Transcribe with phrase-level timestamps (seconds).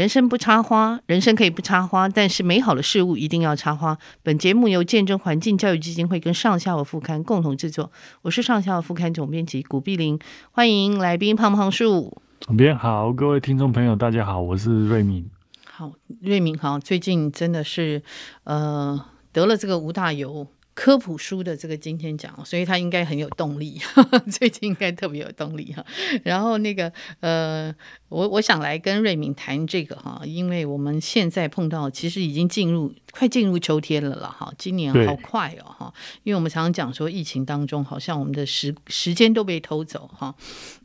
[0.00, 3.98] 人生不插花，人生可以不插花，但是美好的事物一定要插花。
[4.22, 10.18] 本节目由见证环境教育基金会跟上下午副刊共同制作，我是上下午副刊总编辑古碧玲，
[10.52, 12.22] 欢迎来宾胖胖树。
[12.40, 15.28] 总编好，各位听众朋友，大家好，我是瑞敏。
[15.66, 18.02] 好，瑞敏好，最近真的是
[18.44, 18.98] 呃
[19.32, 25.84] 得了这个吴大猷科普书的这个今天奖，所以他应该很有动力，呵 呵最近应该特别有动力哈。
[26.24, 26.90] 然后那个
[27.20, 27.74] 呃。
[28.10, 40.34] 我我想来跟瑞敏谈这个哈，因为我们现在碰到其实已经进入快进入秋天了了哈，今年好快哦哈，因为我们常常讲说疫情当中好像我们的时时间都被偷走哈，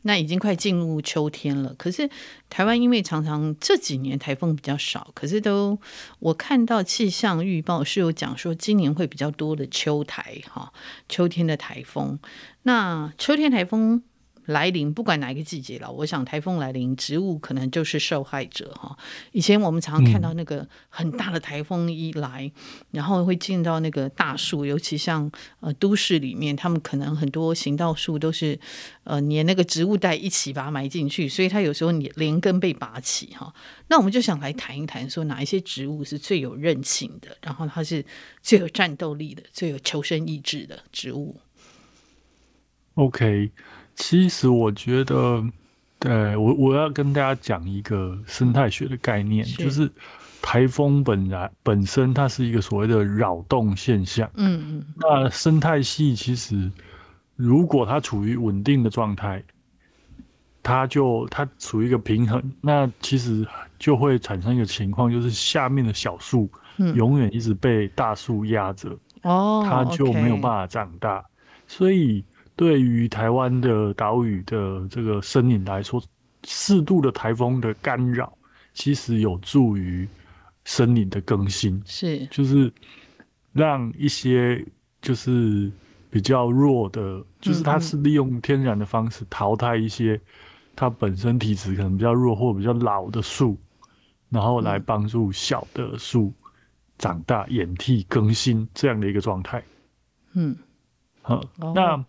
[0.02, 1.74] 那已经快进入秋天了。
[1.74, 2.08] 可是
[2.48, 5.76] 台湾因为常常这几年台风比较少，可是都
[6.20, 10.72] 我看到气象预报是有讲说今年会比较多的秋台哈，
[11.08, 12.20] 秋天的台风。
[12.62, 14.02] 那秋天台风
[14.46, 18.96] 来临，不管哪一个季节了，我想台风来临，植物可能就是受害者哈。
[19.32, 22.50] 以前我们常常看到那个很大的台风一来，
[22.90, 25.30] 然后会进到那个大树，尤其像
[25.60, 28.58] 呃都市里面，他们可能很多行道树都是
[29.04, 33.52] 呃连那个植物带一起把它埋进去，所以它有时候连连根被拔起哈。
[33.88, 38.04] 那我们就想来谈一谈，说哪一些植物是最有韧性的，然后它是
[38.42, 41.36] 最有战斗力的、最有求生意志的植物。
[42.94, 43.50] OK。
[43.96, 45.42] 其实我觉得，
[45.98, 49.90] 对，我我要跟大家讲一个生态学的概念，是就是
[50.42, 54.30] 台风本来本身它是一个所谓的扰动现象。
[54.34, 54.86] 嗯嗯。
[54.96, 56.70] 那生态系其实
[57.36, 59.42] 如果它处于稳定的状态，
[60.62, 66.50] 它就它处于一个平衡，那其实就会产生一个情况，就是下面的小树
[66.94, 68.90] 永远一直被大树压着，
[69.22, 71.24] 哦、嗯，它就没有办法长大，哦 okay、
[71.66, 72.22] 所以。
[72.56, 76.02] 对于台湾的岛屿的这个森林来说，
[76.42, 78.32] 适度的台风的干扰，
[78.72, 80.08] 其实有助于
[80.64, 81.82] 森林的更新。
[81.84, 82.72] 是，就是
[83.52, 84.66] 让一些
[85.02, 85.70] 就是
[86.08, 90.18] 比较弱的，就是它是利用天然的方式淘汰一些
[90.74, 93.58] 它本身体质可能比较弱或比较老的树，
[94.30, 96.32] 然后来帮助小的树
[96.96, 99.62] 长大、掩替、更新这样的一个状态。
[100.32, 100.56] 嗯，
[101.20, 101.42] 好，
[101.74, 102.02] 那。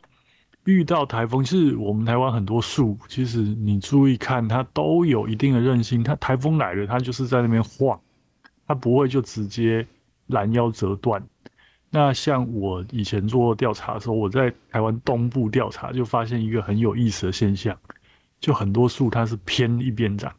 [0.67, 6.03] 遇到台风，其实我们台湾很多树，其实你注意看，它都有一定的韧性。
[6.03, 7.97] 它台风来了，它就是在那边晃，
[8.67, 9.87] 它不会就直接
[10.27, 11.25] 拦腰折断。
[11.89, 17.73] 那像我以前做调查的时候，我在台湾东部调查，就发现一个很有意思的现象，
[18.41, 20.29] 就很多树它是偏一边长。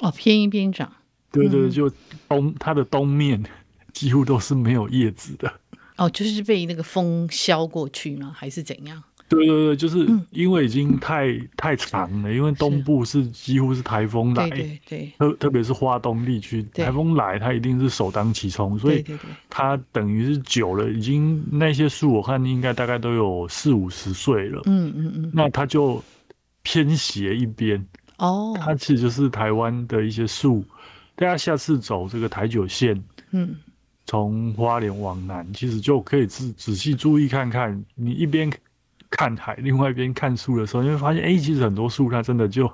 [0.00, 0.92] 哦，偏一边长。
[1.32, 1.90] 对对，就
[2.28, 3.42] 东它的东面
[3.94, 5.50] 几乎都是没有叶子的。
[5.96, 8.30] 哦，就是被那个风削过去吗？
[8.36, 9.02] 还是怎样？
[9.28, 19.04] 对对对，就是因为已经太、嗯、太长了，因为东部是几乎是台风来，对对对，特特别是花东地区，台风来它一定是首当其冲，所以
[19.50, 26.02] 它等于是久了，已经那些树我看应该大概都有四五十岁了，嗯嗯嗯，那它就
[26.62, 30.64] 偏斜一边哦，它其实就是台湾的一些树，
[31.14, 32.98] 大家下次走这个台九线，
[33.32, 33.54] 嗯，
[34.06, 38.50] 从花莲往南，其实就可以仔仔细注意看看，你一边。
[39.10, 42.70] 看海，另外一边看树的时候，你会发现，哎、欸，其实很多树它真的就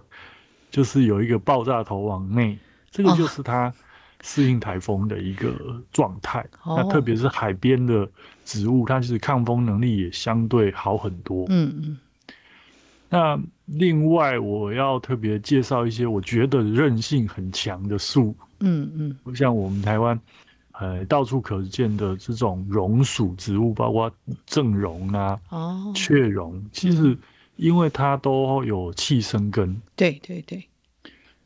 [0.70, 2.58] 就是有一个爆炸头往内，
[2.90, 3.72] 这个就是它
[4.22, 5.52] 适应台风的一个
[5.92, 6.44] 状态。
[6.64, 8.08] 哦、那特别是海边的
[8.44, 11.46] 植物，它其实抗风能力也相对好很多。
[11.48, 11.98] 嗯嗯。
[13.08, 18.34] 那另外，我要特别介绍一些我觉得韧性很强的树。
[18.60, 20.18] 嗯嗯，像我们台湾。
[20.80, 24.10] 呃，到处可见的这种榕属植物，包括
[24.44, 27.16] 正榕啊、哦、雀榕，其实
[27.54, 30.66] 因为它都有气生根，对对对，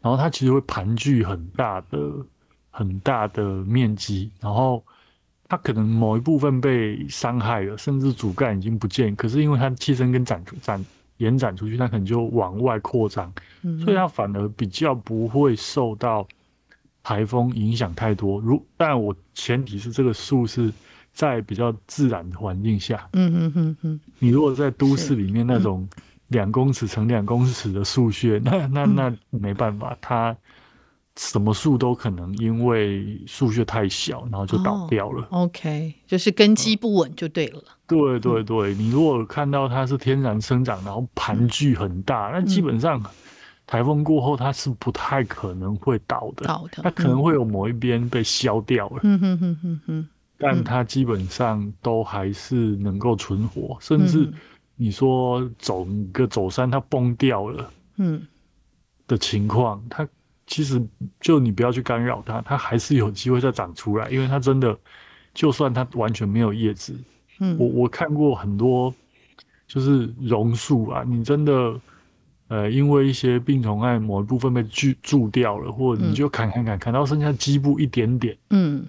[0.01, 1.99] 然后它其实会盘踞很大的、
[2.71, 4.83] 很大的面积，然后
[5.47, 10.83] 它可能某一部分被伤害了，甚至主干已经不见，可是因为它气生根展展
[11.19, 16.27] 延展出去，它可能就往外扩张，嗯、所以它反而比较不会受到。
[17.09, 20.71] 台风影响太多，如但我前提是这个树是
[21.11, 23.09] 在比较自然的环境下。
[23.15, 24.01] 嗯嗯嗯嗯。
[24.19, 25.89] 你如果在都市里面那种
[26.27, 30.37] 两公尺乘两公尺的树穴，那那那没办法，它
[31.17, 35.27] 什么树都可能因为树穴太小，然后就倒掉了。
[35.31, 37.63] 哦、OK，就是根基不稳就对了。
[37.87, 43.03] 对对对，你如果看到它是天然生长，然后盘踞很大，那基本上。
[43.69, 49.21] 台风过后，它是不太可能会倒的，倒的，它可能会有某一边被削掉了，嗯。
[49.21, 54.33] 哼哼哼哼，但它基本上都还是能够存活，甚至
[54.75, 58.27] 你说整个走山它崩掉了，嗯，
[59.07, 60.09] 的情况，它
[60.47, 60.83] 其实
[61.21, 64.75] 就你不要去干扰它，它还是有机会再长出来，因为它真的，
[65.35, 66.97] 就算它完全没有叶子，
[67.41, 68.95] 嗯，我我看过很多，
[69.67, 71.79] 就是榕树啊，你真的，
[72.49, 78.87] 呃，因为一些病虫害某一部分被锯蛀掉了，或者你就砍砍砍砍到剩下基部一点点，嗯，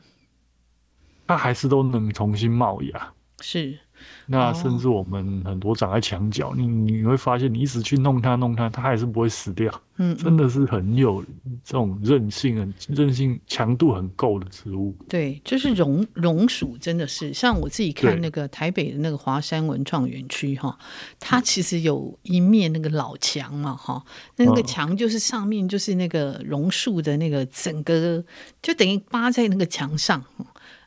[1.27, 3.77] 它还是都能重新冒芽，是。
[4.25, 9.73] 那甚至我们很多长在墙角，你你会发现，你一直去弄它弄它，它还是不会死掉。
[9.97, 11.21] 嗯， 真的是很有
[11.63, 14.95] 这种韧性、很韧性强度很够的植物。
[15.09, 20.77] 对，就是榕榕树，真的是像我自己看那个台北的那个华山文创园区哈，
[21.19, 24.01] 它其实有一面那个老墙嘛哈，
[24.37, 28.23] 那个墙就是上面就是那个榕树的那个整个，
[28.61, 30.23] 就等于扒在那个墙上。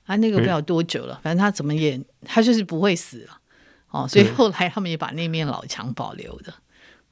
[0.04, 3.38] 啊，那个不知道多久了，反正他怎么也，他就是不会死了，
[3.90, 6.52] 哦，所以后来他们也把那面老墙保留的，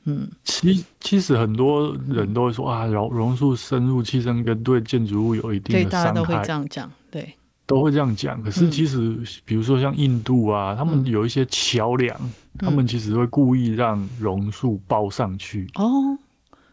[0.05, 0.29] 嗯。
[0.45, 7.35] 其其实很多人都会说啊，榕榕树深入气生根，对建筑物有一定的伤害，大家都会这样讲，对，
[7.67, 8.43] 都会这样讲。
[8.43, 12.19] 可是其实，比如说像印度啊，他们有一些桥梁，
[12.59, 16.19] 他们其实会故意让榕树包上去，哦。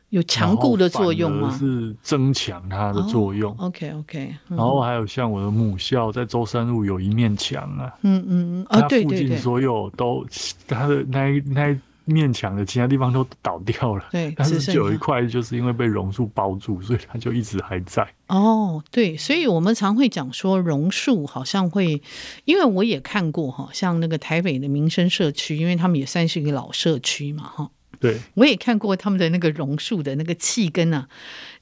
[0.09, 1.57] 有强固的作用吗？
[1.59, 3.51] 是增强它的作用。
[3.57, 4.57] Oh, OK OK、嗯。
[4.57, 10.25] 然后还有像我的母校在舟山路有一面墙啊，嗯嗯嗯，啊对对对，附近所有都
[10.67, 18.07] 它的那一那一面墙的其他地方都倒掉了，对，但是有一块就是因为被榕树包住，所以它就一直还在。
[18.27, 22.01] 哦，对，所以我们常会讲说榕树好像会，
[22.45, 27.69] 因为我也看过哈，像那个台北的民生社区，因为他们也算是一个老社区嘛哈。
[27.99, 31.07] 对，我也看过他们的那个榕树的那个气根啊，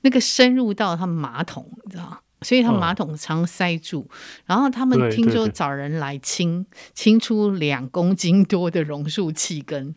[0.02, 4.06] 那个深入到他们马桶，你知道，所以他们马桶常塞住。
[4.10, 4.18] 嗯、
[4.48, 9.96] 然后他们听说找人来清，清出两公斤多的榕树气根。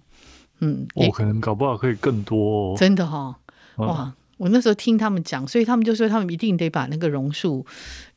[0.60, 2.76] 嗯，我、哦、可能搞不好可以更多、哦。
[2.78, 3.36] 真的哈、
[3.74, 4.02] 哦，哇！
[4.02, 7.66] 嗯、我那时候听他们讲，所以他们就说他们一定得把那个榕树，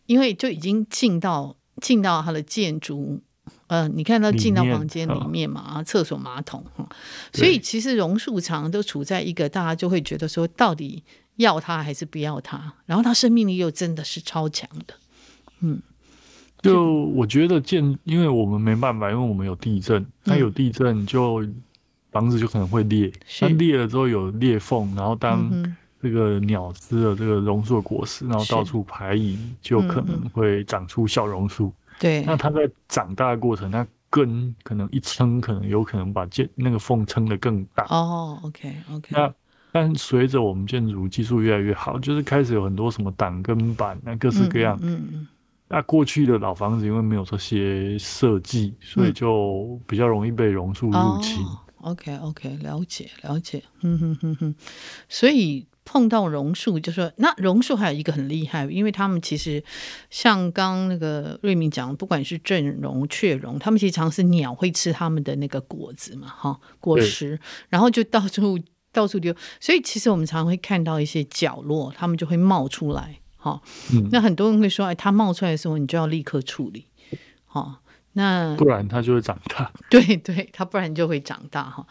[0.05, 3.21] 因为就已经进到进到他的建筑。
[3.71, 6.85] 呃，你看他进到房间里面嘛，啊，厕所马桶哈，
[7.31, 11.01] 所以其实榕树常都处在一个大家就会觉得说，到底
[11.37, 12.73] 要它还是不要它？
[12.85, 14.93] 然后它生命力又真的是超强的，
[15.61, 15.81] 嗯，
[16.61, 21.41] 就我觉得建，因为我们没办法，因为我们有地震，它有地震就
[22.11, 23.09] 房子就可能会裂，
[23.39, 25.49] 它裂了之后有裂缝，然后当
[26.01, 31.71] 这个鸟吃了这个榕树的果实，然后到处排蚁，就可能会长出小榕树。
[32.01, 37.85] 对，那它在长大的过程，它根可能一撑，可能有可能把建那个缝撑得更大。
[37.89, 39.09] 哦，OK OK。
[39.11, 39.31] 那
[39.71, 44.79] 但随着我们建筑技术越来越好，就是开始有很多什么挡根板那，各式各样。
[44.81, 45.27] 嗯嗯。
[45.67, 51.45] 那过去的老房子因为没有这些设计，所以就比较容易被榕树入侵。
[51.45, 51.59] 哦
[51.91, 53.63] ，OK OK，了解了解。
[53.81, 54.55] 嗯哼哼哼，
[55.07, 55.67] 所以。
[55.83, 59.63] 碰到榕树，就说那榕树还有一个很厉害，因为他们其实
[60.09, 68.59] 像刚那个瑞明讲，不管是正榕、雀榕，他们其实常是鸟会吃他们的那个果子嘛，哈，果实，对然后就到处
[68.93, 73.59] 到处丢，所以其实我们常常会看到一些角落，他们就会冒出来，哈，
[73.91, 76.85] 嗯、那很多人会说，哎，它冒出来的时候，你就要立刻处理，
[77.47, 77.79] 哈，
[78.13, 81.87] 那不然它就会长大， 对对，它不然就会长大，哈。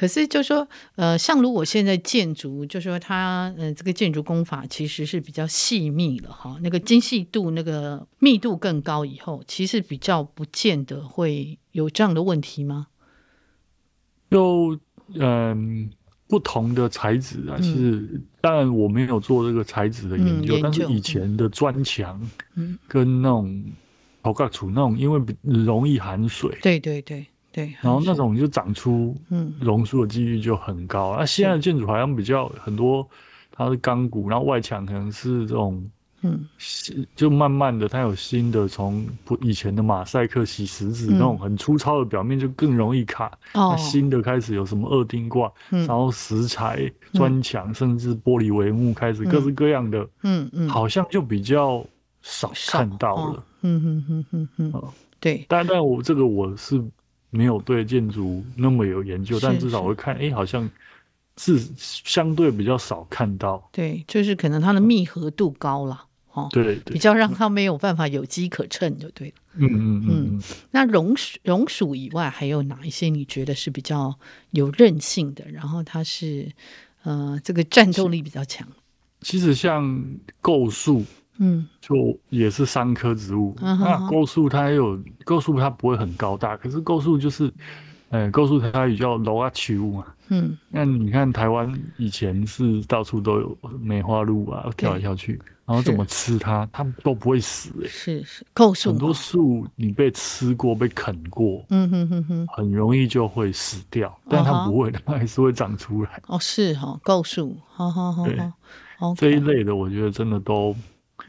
[0.00, 0.66] 可是就说，
[0.96, 12.86] 呃，像如果现在建筑，就说它，呃，这个建筑工法其实是比较细密了哈，那个精细度、那个密度更高以后，其实比较不见得会有这样的问题吗？
[14.30, 14.80] 就
[15.12, 15.90] 嗯，
[16.26, 22.18] 不同的材质啊，其实当然我没有做这个材质的研究，嗯、但是以前的砖墙，
[22.54, 23.62] 嗯，跟那种
[24.22, 27.26] 头盖土那种，因为容易含水，对对对。
[27.52, 29.16] 对，然后那种就长出
[29.60, 31.10] 榕树的几率就很高。
[31.14, 33.04] 那、嗯啊、现在的建筑好像比较很多，
[33.50, 35.84] 它是钢骨，然后外墙可能是这种，
[36.22, 36.46] 嗯，
[37.16, 43.36] 就慢慢的它有新的，从不以前的马赛克洗石子、嗯、那种很粗糙的表面就更容易卡。
[43.54, 51.84] 哦，新的开始有什么二丁挂，嗯、然后石材、砖墙，嗯、甚至玻璃帷幕开始各式各样的，嗯嗯，嗯好像就比较
[52.22, 53.44] 少看到了。
[53.62, 54.82] 嗯嗯嗯嗯嗯，
[55.18, 55.44] 对。
[55.48, 56.80] 但但我这个我是。
[57.30, 60.68] 没有对建筑那么有研究，但至少我会看，哎，好像
[61.36, 63.68] 是相对比较少看到。
[63.72, 69.34] 对，就是可能它的密合度高了，哦，对，比较让它没有办法有机可乘，就对了。
[69.54, 70.42] 嗯嗯嗯。
[70.70, 74.18] 那榕树榕树以外，还有哪一些你觉得是比较
[74.50, 75.44] 有韧性的？
[75.50, 76.50] 然后它是
[77.02, 78.66] 呃，这个战斗力比较强。
[79.20, 80.04] 其实像
[80.40, 81.04] 构树。
[81.40, 83.56] 嗯，就也是三棵植物。
[83.60, 87.52] 嗯、那构树它也有构树，它不会很高大，可是构树就是
[88.10, 90.04] 嗯，构树它也叫罗阿球嘛。
[90.28, 97.70] 嗯，那你看台湾以前是到处都有梅花鹿啊，跳来跳去，然后怎么吃它，它都不会死。
[97.88, 106.22] 是是，构树很多树你被吃过、被啃过，嗯哼哼哼，很容易就会死掉，但它不会，它还是会长出来。
[106.28, 108.24] 哦，是哈，构树，好好好，
[108.98, 110.76] 好，这一类的我觉得真的都，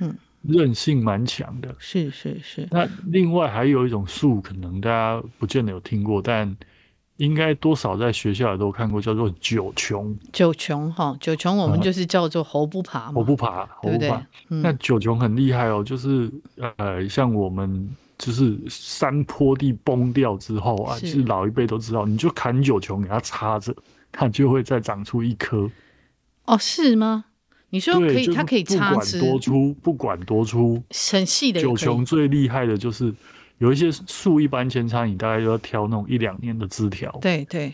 [0.01, 1.73] 嗯，韧性蛮强的。
[1.79, 2.67] 是是是。
[2.69, 6.53] 那另外还有一种树，可能大家不见得有听过，但
[7.17, 10.17] 应该多少在学校也都看过，叫做九琼。
[10.33, 14.25] 九琼哈，九琼我们就是叫做猴不爬嘛，猴不爬，猴不爬。
[14.47, 16.31] 那九琼很厉害哦，就是
[16.77, 23.75] 呃，像我们就是山坡地崩掉之后啊，是其实老一辈都知道，你就砍九琼给它插着，
[24.11, 25.69] 它就会再长出一棵。
[26.45, 27.25] 哦，是吗？
[27.71, 31.59] 你说可以，它可以插枝，不管多粗，不管多粗，很细的。
[31.59, 33.11] 九琼最厉害的就是。
[33.57, 37.15] 有一些树一般扦插，你大概就要挑那种一两年的枝条。
[37.21, 37.71] 对对。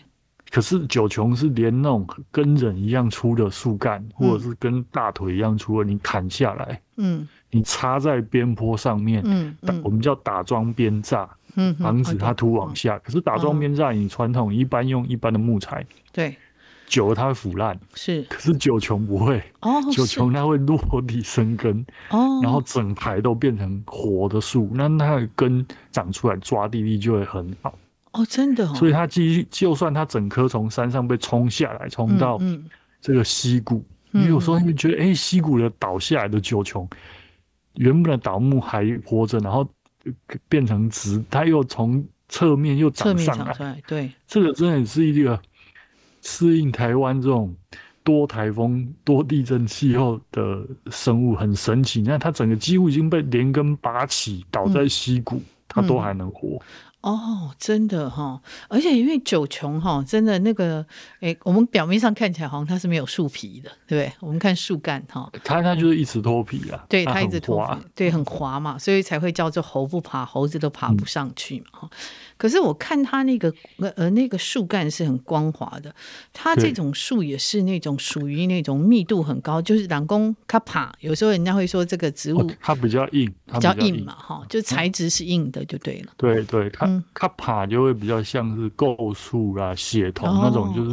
[0.50, 12.96] 可是九琼是连那种跟人一样粗的树干，嗯、或者是跟大腿一样粗的，你砍下来，嗯，你插在边坡上面，嗯，嗯我们叫打桩边扎，嗯，防止它突往下。
[12.96, 16.36] 嗯、可是打桩边扎，你传统一般用一般的木材，对。
[16.88, 27.78] 久了它会腐烂，是，可是九芎不会，哦，九芎它会落地生根，哦，然后整排都变成活的树，那它的根长出来抓地力就会很好，
[28.12, 28.74] 哦，真的，哦。
[28.74, 32.40] 所以它即就算它整棵从山上被冲下来，冲到
[33.02, 36.88] 这个溪谷，你有时候你觉得，哎，溪谷的倒下来的九芎，
[37.74, 39.68] 原本的倒木还活着，然后
[40.48, 45.38] 变成直，它又从侧面又长上来，对，这个真的是一个。
[46.28, 47.56] 适应台湾这种
[48.04, 52.02] 多台风、多地震气候的生物很神奇。
[52.02, 56.60] 你看，它整个几乎已经被连根拔起，倒在溪谷，它都还能活。
[57.00, 58.42] 哦，真的哈！
[58.68, 60.84] 而且因为九穷哈，真的那个，
[61.20, 64.12] 哎，我们表面上看起来好像它是没有树皮的，对不对？
[64.18, 71.90] 我们看树干哈，它它就是一直脱皮啊，对，它一直脱皮，对，很滑嘛，所以才会叫做猴不爬，猴子都爬不上去嘛，哈。
[72.38, 73.52] 可是我看它那个
[73.96, 75.94] 呃那个树干是很光滑的，
[76.32, 86.12] 它这种树也是那种属于那种密度很高，就是人工卡帕，有时候人家会说这个植物它比较硬，比较硬嘛哈，就材质是硬的就对了。
[86.16, 90.90] 对对，它卡帕就会比较像是构树啦、血桐那种，就是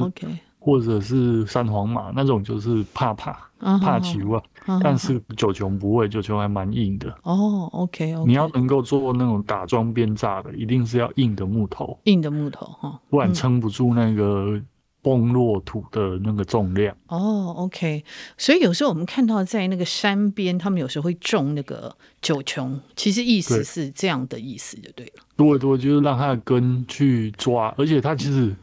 [0.65, 4.41] 或者是三黄马那种，就是怕怕怕球啊。
[4.81, 7.15] 但是九芎不会，九芎还蛮硬的。
[7.21, 14.59] 哦，OK，你要能够做那种打桩边炸的，一定是要硬的木头，硬的木头哈，不然撑不住那个
[15.03, 16.97] 崩落土的那个重量。
[17.09, 18.03] 哦，OK，
[18.35, 25.21] 所以有时候我们看到在那个山边，他们有时候会种那个九琼，其实意思是这样的意思就对了。
[25.37, 28.55] 对对，就是让它的根去抓，而且它其实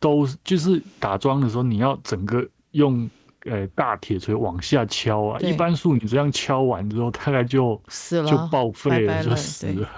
[0.00, 3.08] 都就是打桩的时候，你要整个用。
[3.44, 5.40] 呃，大铁锤往下敲啊！
[5.40, 9.88] 一般树你这样敲完之后，大概就死了，就报废了，就死了。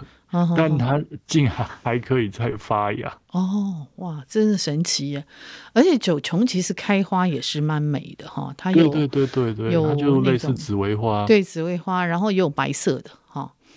[0.54, 1.52] 但它竟然
[1.82, 3.12] 还可以再发芽。
[3.32, 5.24] 哦，哇，真是神奇耶！
[5.72, 13.10] 而且九琼其实开花也是蛮美的哈，它有对对对对对，有它就类似紫薇花，对紫薇花，然后也有白色的。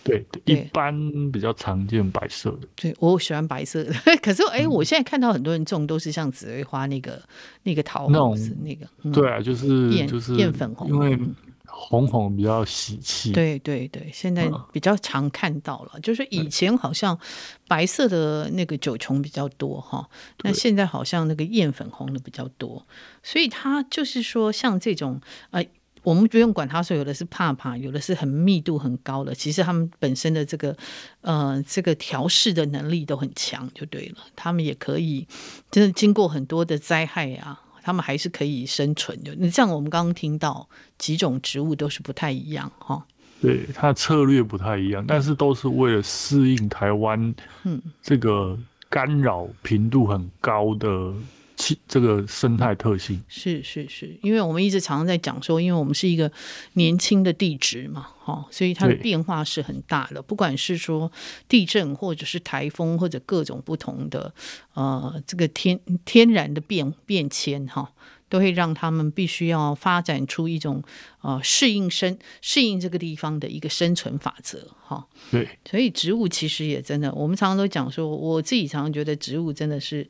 [0.03, 2.67] 对，一般比较常见白色的。
[2.75, 3.93] 对，我喜欢白色的。
[4.22, 7.22] 可是，哎，我现在看到很多人种都是像紫薇花那个
[7.63, 8.86] 那个桃红色那个。
[9.13, 11.17] 对啊，就是就是艳粉红，因为
[11.65, 13.31] 红红比较喜气。
[13.31, 16.00] 对对对，现在比较常看到了。
[16.01, 17.17] 就是以前好像
[17.69, 20.10] 白色的那个九重比较多哈，
[20.43, 22.86] 那现在好像那个艳粉红的比较多。
[23.24, 25.63] 所以它就是说，像这种呃。
[26.03, 29.33] 我们不用管它，说有的是怕怕，有的是很密度很高的。
[29.33, 30.75] 其实他们本身的这个，
[31.22, 34.17] 呃，这个调试的能力都很强，就对了。
[34.36, 35.25] 他们也可以，
[35.72, 39.33] 真的经过很多的灾害啊，他们还是可以生存的。
[39.36, 40.67] 你像我们刚刚听到
[40.98, 43.05] 几种植物都是不太一样哈。
[43.41, 47.33] 对，它的策略不太一样，但是都是为了适应台湾，
[47.63, 48.57] 嗯，这个
[48.89, 51.13] 干扰频度很高的。
[51.88, 56.31] 这个生态特性是是是，因为我们一直常常在讲说，因为我们是一个
[56.74, 60.22] 年轻的地质嘛，哈，所以它的变化是很大的。
[60.22, 61.12] 不管是说
[61.48, 64.33] 地震，或者是台风，或者各种不同的
[64.74, 67.91] 呃这个天天然的变变迁，哈，
[68.29, 70.83] 都会让他们必须要发展出一种
[71.22, 75.05] 呃适应生适应这个地方的一个生存法则，哈。
[75.29, 80.07] 对，所以植物其实也真的，我们常常都讲说，我自己常常觉得植物真的是。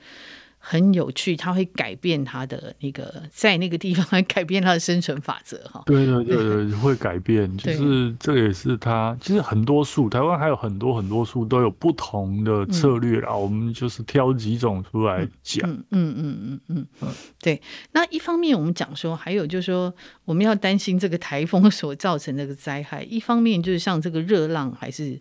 [0.65, 5.83] 很有趣，它会改变它的那个在那个地方，改变它的生存法则哈。
[5.85, 9.15] 对对对对，会改变， 就是这也是它。
[9.19, 13.33] 其实很多树，台湾还有很多很多树都有不同的策略啦。
[13.33, 15.69] 嗯、我们就是挑几种出来讲。
[15.69, 17.09] 嗯嗯嗯嗯嗯嗯。
[17.41, 19.93] 对，那一方面我们讲说，还有就是说，
[20.23, 23.03] 我们要担心这个台风所造成的这个灾害。
[23.03, 25.19] 一方面就是像这个热浪还是。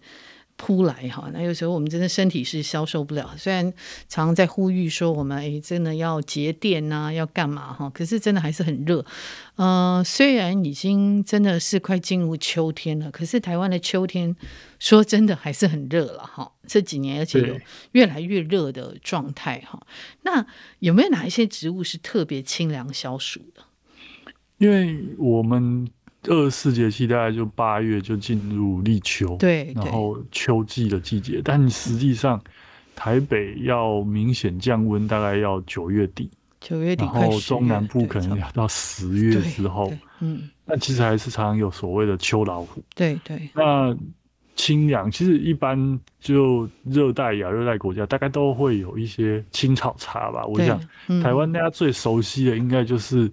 [0.64, 3.34] 扑来哈，那有时候我们真的身体是消受不了。
[3.36, 3.64] 虽然
[4.08, 9.04] 常常在呼吁说我们诶真的要节电呐、啊，要干嘛哈，可是真的还是很热。
[9.56, 14.36] 呃，虽然已经真的是快进入秋天了，可是台湾的秋天
[14.78, 16.52] 说真的还是很热了哈。
[16.68, 17.58] 这几年而且有
[17.90, 19.84] 越来越热的状态哈。
[20.22, 20.46] 那
[20.78, 23.64] 有没有哪一些植物是特别清凉消暑的？
[24.58, 25.90] 因为我们。
[26.28, 31.40] 二十四节气大概就八月就进入立秋，对，然后秋季的季节。
[31.42, 32.40] 但实际上，
[32.94, 39.92] 台北要明显降温，大概要九月底，九月底，然后中南部可能要到十月之后。
[40.20, 42.80] 嗯，那其实还是常常有所谓的秋老虎。
[42.94, 43.50] 对对。
[43.52, 43.92] 那
[44.54, 50.46] 清凉，其实一般就热带亚热带国家，大概都会有一些青草茶吧。
[50.46, 50.80] 我想，
[51.20, 53.28] 台湾大家最熟悉的应该就是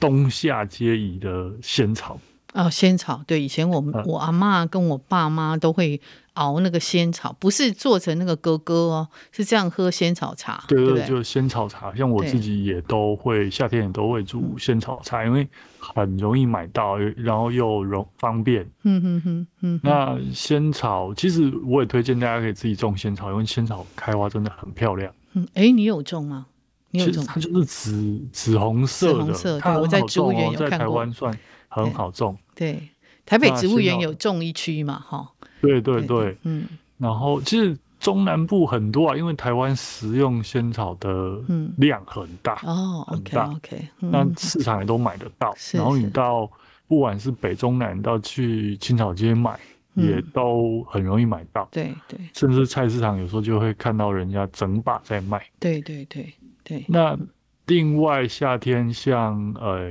[0.00, 2.18] 冬夏皆宜的仙草。
[2.52, 6.00] 哦，仙草对，以前我们、嗯、我阿嬷跟我爸妈都会
[6.34, 10.62] 熬那个仙草，不是做成那个哥哥哦，是这样喝仙草茶。
[10.68, 18.68] 对对，对，就仙草茶，像我自己也都会夏天也都会煮仙草茶，因为很容易买到，然后又容方便。
[18.82, 19.80] 嗯哼哼嗯。
[19.82, 25.10] 那仙草其实我也推荐大家可以自己种仙草，因为仙草开花真的很漂亮。
[25.32, 26.46] 嗯，哎，你有种吗？
[26.90, 27.24] 你有种？
[27.26, 31.38] 它就是紫紫红色的，色对，我在植物园有看过，在台湾算
[31.72, 32.36] 很好种。
[32.54, 32.88] 对，
[33.24, 35.26] 台北植物园有种一区嘛，哈。
[35.62, 36.68] 对对对，嗯。
[36.98, 41.40] 然后其实中南部很多啊，因为台湾食用仙草的
[41.78, 43.88] 量很大，哦，很大，OK。
[43.98, 45.54] 那市场也都买得到。
[45.72, 46.48] 然后你到
[46.86, 49.58] 不管是北中南，到去青草街买，
[49.94, 51.66] 也都很容易买到。
[51.72, 52.20] 对对。
[52.34, 55.42] 甚至菜市场有时候就会看到人家整把在卖。
[55.58, 56.84] 对对对对。
[56.86, 57.18] 那
[57.66, 59.88] 另外夏天像呃。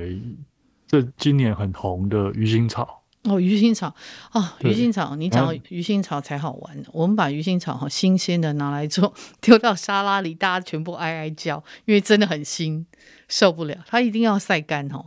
[0.92, 3.94] 这今年很红的鱼腥草哦，鱼腥草
[4.32, 6.84] 哦，鱼腥草，你讲鱼腥草才好玩。
[6.92, 12.84] 我们把鱼腥草哈新鲜的拿来做，丢到沙拉里，大家全部哀哀叫，因为真的很腥，
[13.26, 13.74] 受不了。
[13.86, 15.02] 它一定要晒干哦，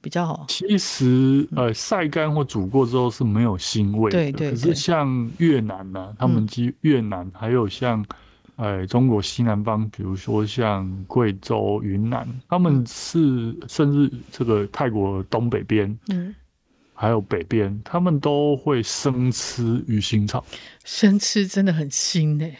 [0.00, 0.44] 比较好。
[0.48, 4.18] 其实呃，晒干或煮过之后是没有腥味的。
[4.18, 4.50] 对对。
[4.50, 8.04] 可是像越南呢、啊，他们及越南还有像。
[8.58, 16.34] 哎，中国西南方，比如说像贵州、云南，他们是甚至这个泰国东北边，嗯，
[16.92, 20.44] 还有北边，他们都会生吃鱼腥草。
[20.84, 22.56] 生吃真的很腥诶。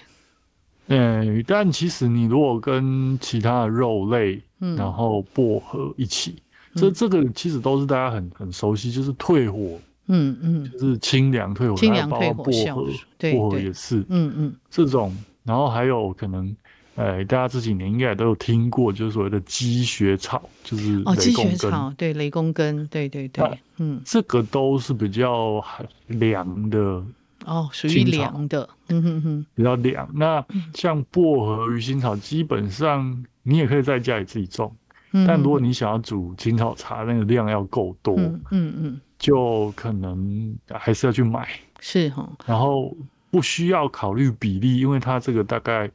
[0.86, 6.36] 哎，但其实你如果跟其他的肉类，嗯，然后薄荷一起，
[6.74, 12.86] 嗯、这这个其实都是大家很很熟悉，就是退火，嗯嗯，就是清凉退火，清凉退火，薄荷，
[13.32, 15.12] 薄荷也是，嗯嗯，这种。
[15.48, 16.54] 然后还有可能，
[16.94, 25.64] 呃，大家这几年应该都有听过，就是所谓的积雪草，就是哦，积雪草，对，雷公根，对对对，嗯，这个都是比较
[26.08, 27.02] 凉的
[27.46, 30.06] 哦，属于凉的，嗯哼哼，比较凉。
[30.12, 34.70] 那像薄荷、鱼腥草，基本上你也可以在家里自己种，
[35.12, 35.72] 嗯、但如果你。
[35.72, 41.48] 想要煮青草茶，那个量要够多，嗯嗯，嗯，就可能还是要去买，
[41.80, 42.94] 是哈，然后。
[43.30, 45.90] 不需要考虑比例，因为它这个大概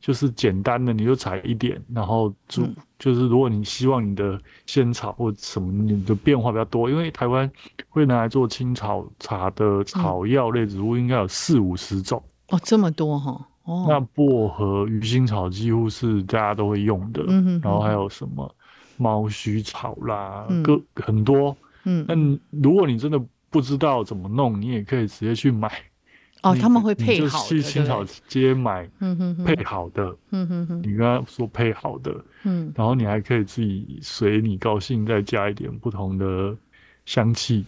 [0.00, 2.62] 就是简单的，你就采一点，然后煮。
[2.62, 7.50] 嗯、就是如果你希望你的仙草或什么你的变化比较多，因为台湾
[7.88, 13.86] 会拿来做青草茶的草药类植物应该有四五十种哦，这么多哈哦。
[13.88, 18.54] 那薄荷、鱼腥草几乎是大家都会用的，嗯、哼哼然后还有什么
[18.96, 21.56] 猫须草啦，各、嗯、很多。
[21.84, 22.14] 嗯，那
[22.62, 25.70] 如果你真的不知道怎么弄，你也可以直接去买。
[26.44, 28.88] 哦，他们会配好的，去青草街买
[29.44, 30.16] 配好的。
[30.30, 36.56] 嗯哼哼，你跟他说配好的，嗯，然后你还可以自己随你高兴再加一点不同的
[37.06, 37.64] 香气。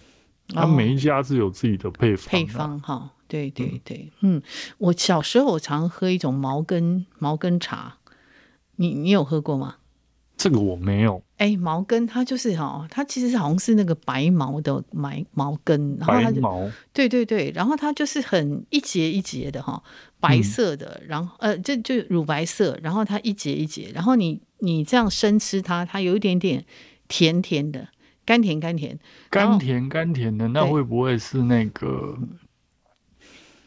[0.48, 2.30] 他每一家是有自己的配方。
[2.30, 4.40] 配方哈，对对对，嗯，
[4.78, 7.96] 我小时候我常喝一种毛根毛根茶，
[8.76, 9.76] 你你有喝过吗？
[10.36, 11.22] 这个我没有。
[11.38, 19.82] 哎、欸，毛根它就是哈，它其实好像是那个白毛的毛毛根，然后它就毛，对对对，然后它就是很一节一节的哈，
[20.18, 26.64] 白色的，嗯、然后呃，就就乳白色，然后它一节一节，然后你你这样生吃它，它有一点点
[27.06, 27.88] 甜甜的，
[28.24, 32.16] 甘甜甘甜，甘甜甘甜的，那会不会是那个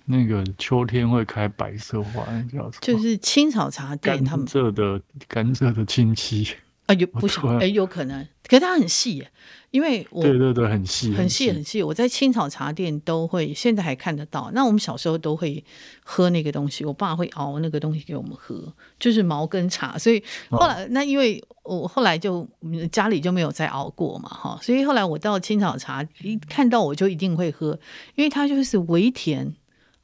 [0.06, 2.82] 那个秋天会开白色花，那叫什么？
[2.82, 6.48] 就是青草茶店，他们甘蔗的甘蔗的亲戚。
[6.90, 9.32] 啊，有不晓哎，有可能，可是它很细耶，
[9.70, 11.84] 因为我对对对，很细，很细很细。
[11.84, 14.50] 我在青草茶店都会，现在还看得到。
[14.56, 15.64] 那我们小时候都会
[16.04, 20.00] 喝那个东西，我爸会熬那个东西给我们喝，就是毛根茶。
[20.00, 22.48] 所以后来，哦、那因为我后来就
[22.92, 27.80] 家里就没有再熬过嘛，哈，所以后来我到青草茶一看到我就一定会喝，
[28.16, 29.54] 因为它就是微甜。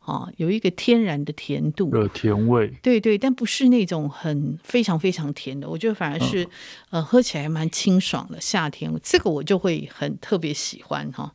[0.06, 6.50] 啊，有一个天然的甜度，有甜味，对对，但不是那种很非常非常甜的，我觉得反而是，嗯、
[6.92, 8.40] 呃，喝起来蛮清爽的。
[8.40, 11.34] 夏天这个我就会很特别喜欢哈。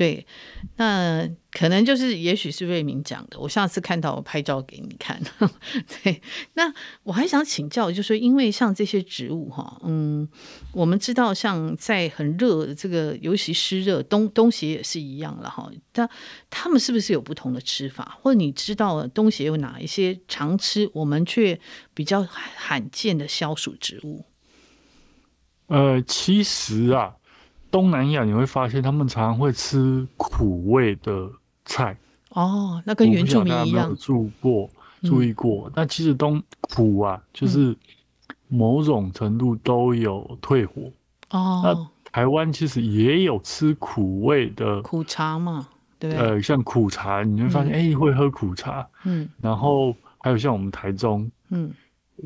[0.00, 0.26] 对，
[0.76, 3.38] 那可能就是，也许是瑞明讲的。
[3.38, 5.20] 我下次看到我拍照给你看。
[6.02, 6.22] 对，
[6.54, 10.26] 那我还想请教，就是说，因为像这些植物哈，嗯，
[10.72, 15.70] 我们知道，像在很热这个，尤其湿热，东东协也是一样了哈。
[15.92, 16.08] 但
[16.48, 18.16] 他们是不是有不同的吃法？
[18.22, 21.60] 或者你知道东协有哪一些常吃，我们却
[21.92, 24.24] 比较罕见的消暑植物？
[25.66, 27.16] 呃，其实啊。
[27.70, 31.30] 东南亚你会发现，他们常常会吃苦味的
[31.64, 31.96] 菜。
[32.30, 33.88] 哦，那跟原住民一样。
[33.88, 34.68] 有注过
[35.02, 37.76] 注意过，嗯、那其实东苦啊，就是
[38.48, 40.82] 某种程度都有退火。
[41.30, 41.60] 哦。
[41.64, 47.90] 那台湾其实也有吃苦味的苦茶嘛，对，呃，像苦茶，你会发现，哎、嗯。
[47.90, 51.72] 欸，会喝苦茶，嗯，然后还有像我们台中，嗯，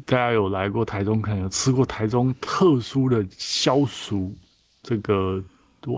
[0.06, 4.34] 大家有来过台中，可能有吃过台中特殊的消暑。
[4.84, 5.42] 这个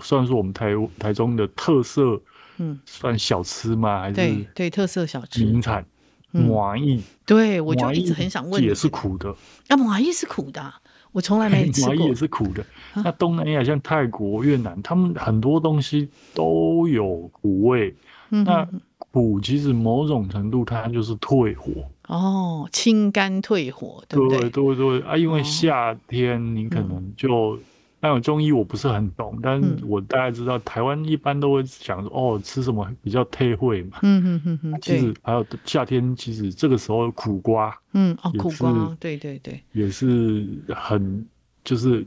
[0.00, 2.18] 算是我们台台中的特色，
[2.56, 4.00] 嗯，算小吃吗？
[4.00, 5.84] 还是对对特色小吃名产？
[6.32, 9.34] 麻薏，对我就一直很想问，也是苦的
[9.68, 10.74] 啊，麻薏是苦的，
[11.12, 11.94] 我从来没 吃过。
[11.94, 12.64] 麻薏也是苦的。
[12.94, 17.94] 那东南亚像泰国、越南，他们很多东西都有苦味。
[18.28, 18.68] 那
[18.98, 21.70] 苦其实某种程度它就是退火
[22.08, 24.38] 哦，清肝退火，对不对？
[24.40, 27.58] 对对对啊，因为夏天你可能就。
[28.06, 33.98] 但有中医我不是很懂，但我大概知道台湾一般都会想说哦，吃什么比较退火嘛。
[34.02, 41.26] 嗯嗯嗯，其实还有夏天，其实这个时候苦瓜，嗯哦，苦瓜，对对对，也是很
[41.64, 42.04] 就是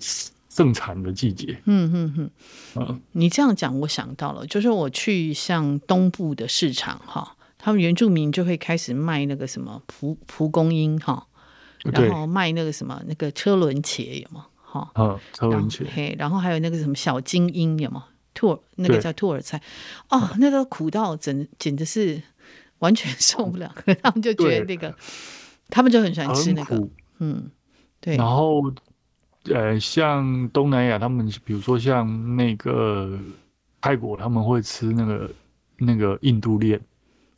[0.48, 1.60] 盛产的季节。
[1.66, 2.32] 嗯嗯嗯，
[2.76, 11.28] 嗯，你这样讲，我想到了，就是我去像东部的市场哈，他们原住民就会开始卖那个什么蒲蒲公英哈，
[11.92, 14.46] 然后卖那个什么那个车轮茄有吗？
[14.72, 18.06] 好，嗯，车轮茄，嘿，然后还有那个什么小精英，有吗？
[18.36, 19.60] 兔耳，那个叫兔耳菜，
[20.10, 22.22] 哦，那个苦到整简直是
[22.78, 24.96] 完全受不了， 他们就觉得那个，
[25.70, 27.50] 他们就很喜欢吃那个，嗯，
[28.00, 28.16] 对。
[28.16, 28.62] 然后，
[29.46, 33.18] 呃，像东南亚，他们比如说像那个
[33.82, 35.32] 泰国，他们会吃那个
[35.78, 36.80] 那个印度莲。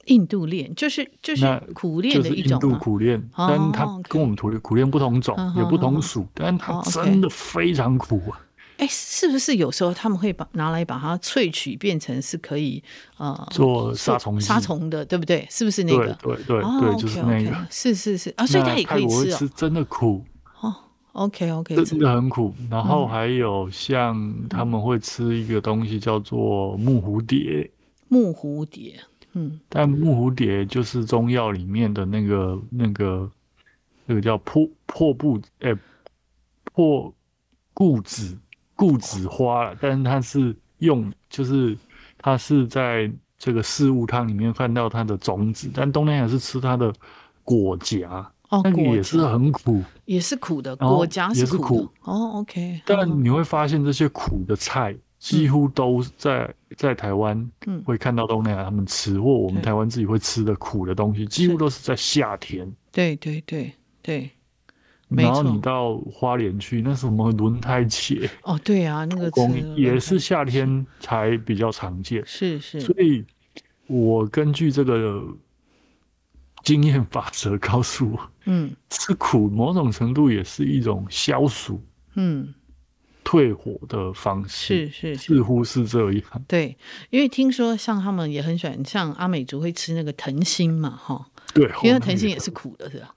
[0.06, 8.42] 印度恋就是就是苦练的一种，印度苦楝，但它跟我们苦楝苦练不同种，也不同属，但它真的非常苦啊！
[8.78, 12.84] 哎，是不是有时候他们会把拿来把它萃取，变成是可以
[13.18, 15.46] 呃做杀虫杀虫的，对不对？
[15.52, 16.12] 是不是那个？
[16.16, 17.56] 对对对，就是那个。
[17.70, 19.50] 是是是啊，所以它也可以吃哦。
[19.56, 20.26] 真的苦
[20.62, 20.76] 哦
[21.12, 22.56] ，OK OK，真的很苦。
[22.72, 27.70] 然后还有像他们会吃一个东西叫做木蝴蝶，
[28.08, 29.00] 木蝴蝶。
[29.34, 33.32] 嗯，但木蝴蝶就是中药里面的那个、那个、
[34.06, 35.78] 那个叫破破布哎、欸、
[36.66, 37.14] 破
[37.74, 38.38] 固子
[38.76, 41.78] 固子花，但是它是用就是
[42.18, 46.94] 它是在这个四物汤里面看到它的种子，但东南亚是吃它的
[47.44, 48.04] 果荚
[48.50, 52.82] 哦，那个也是很苦，也是苦的果荚是苦的哦，OK。
[52.86, 54.94] 但你会发现这些苦的菜。
[55.22, 57.50] 几乎都在在台湾
[57.86, 62.70] 会看到东南亚他们吃，嗯、或我们台湾自己会吃的苦的东西，几乎都是在夏天。
[62.92, 63.72] 对对对。
[64.04, 64.32] 对，
[65.10, 72.24] 然后你到花莲去，那什么轮胎茄哦，对啊，那个也是夏天才比较常见。
[72.26, 73.24] 是是，所以
[73.86, 75.24] 我根据这个
[76.64, 81.80] 经验法则告诉我，嗯，吃苦某种程度也是一种消暑。
[82.16, 82.52] 嗯。
[83.32, 86.24] 退火的方式是是，似乎是这样。
[86.50, 86.76] 对，
[87.12, 91.26] 因为听说像他们也很喜欢，像阿美族会吃那个藤心嘛，哈。
[91.54, 93.16] 对，因为藤心也是苦的，是吧？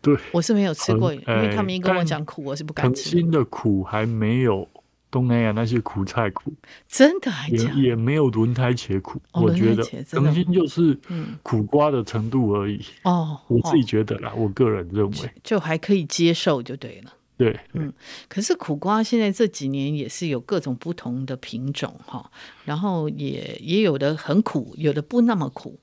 [0.00, 3.12] 对，我是没有吃过，因为他们一跟我讲苦，我是不敢吃。
[3.12, 4.68] 藤心的苦还没有
[5.12, 6.52] 东南亚那些苦菜苦，
[6.88, 7.72] 真的还假？
[7.74, 10.98] 也没有轮胎茄苦，我觉得藤心就是
[11.44, 12.84] 苦瓜的程度而已。
[13.04, 17.12] 哦，我自己觉得啦，我个人认为就还可以接受就对了。
[17.42, 17.92] 对，嗯，
[18.28, 22.30] 可是苦瓜现在这几年也是有各种不同的品种哈，
[22.64, 25.78] 然后也也有的很苦，有的不那么苦，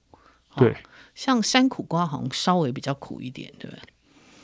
[0.56, 0.76] 对，
[1.16, 3.82] 像山苦瓜好像稍微比较苦一点，对不对？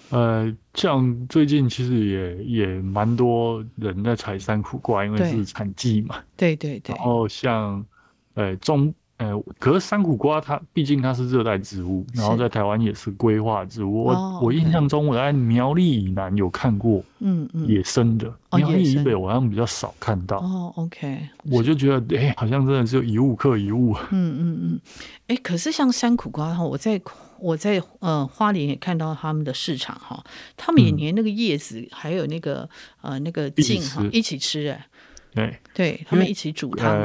[0.09, 6.23] 呃，像最近其实也也蛮多人在采山苦瓜，因为是产季嘛。
[6.37, 6.95] 对对对。
[6.95, 7.85] 然后像，
[8.33, 8.93] 呃，中。
[9.17, 14.03] 呃，可是山苦瓜它毕竟它是热带植物，然后在台湾也是规划植物。
[14.03, 18.29] 我、哦、我印象中我在苗栗以南有看过，嗯嗯，野生的。
[18.51, 20.37] 苗栗以北我好像比较少看到。
[20.39, 21.29] 哦，OK。
[21.49, 23.95] 我就觉得，哎、欸，好像真的是一物克一物。
[24.11, 24.79] 嗯嗯嗯。
[25.27, 27.01] 哎、欸，可是像山苦瓜哈，我在
[27.39, 30.21] 我在呃花莲也看到他们的市场哈，
[30.57, 32.69] 他们也连那个叶子还有那个
[33.01, 34.85] 呃那个茎哈一起吃哎。
[35.33, 37.01] 对，对他们一起煮汤。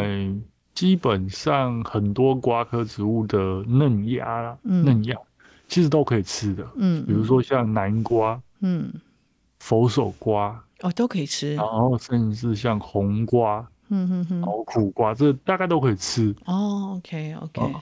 [0.74, 5.16] 基本上很多瓜科植物的嫩芽、嗯、嫩芽
[5.68, 8.92] 其实都可以吃的，嗯，比如说像南瓜，嗯，
[9.58, 11.54] 佛手瓜，哦，都可以吃。
[11.54, 16.34] 然后甚至是像红瓜，嗯哼哼，然后苦瓜，这大概都可以吃。
[16.46, 17.60] 哦，OK，OK。
[17.60, 17.80] Okay, okay.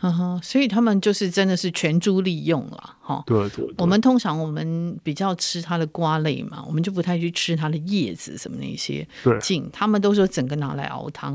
[0.00, 3.22] 呵呵，所以他们就是真的是全株利用了，哈。
[3.26, 3.68] 对对。
[3.76, 9.06] 我们通常我们比较吃它的瓜类嘛，我们就不太去吃它的叶子什么那些
[9.42, 9.68] 茎。
[9.70, 11.32] 他们都说整个拿来熬汤，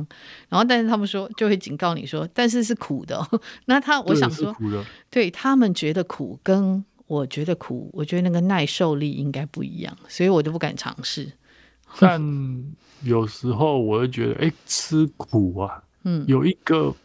[0.49, 3.23] 然后但是他们说就会警告你说，但是是苦的。
[3.65, 4.55] 那他我想说，
[5.11, 11.31] 对他们觉得苦，跟我觉得苦，我觉得那个耐受力应该不一样，所以我就不敢尝试。
[11.99, 12.19] 但
[13.03, 16.95] 有时候我会觉得，哎，吃苦啊， 嗯，有一个。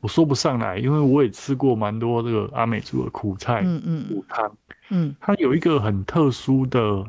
[0.00, 4.56] 我说不上来，因为我也吃过蛮多这个阿美族的苦菜，嗯嗯，苦汤，
[4.90, 7.04] 嗯，它有一个很特殊的，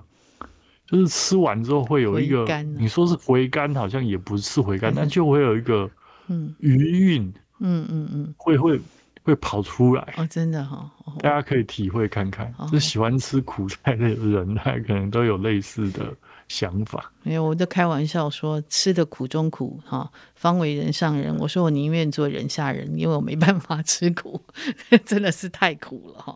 [0.88, 5.90] 就是吃完之后会有一个，你说是回甘，好像也不是回甘，但就会有一个，
[6.28, 8.80] 嗯，余韵，嗯嗯嗯，会会
[9.22, 16.12] 会跑出来，哦，真的哈，大家可以体会看看，就喜欢吃苦菜的人，他可能都有类似的。
[16.50, 21.34] 想法没有，我就开玩笑说，吃的苦中苦，哈，方为人上人。
[21.38, 24.42] 我说我宁愿做人下人，因为我没办法吃苦，
[25.06, 26.36] 真的是太苦了哈。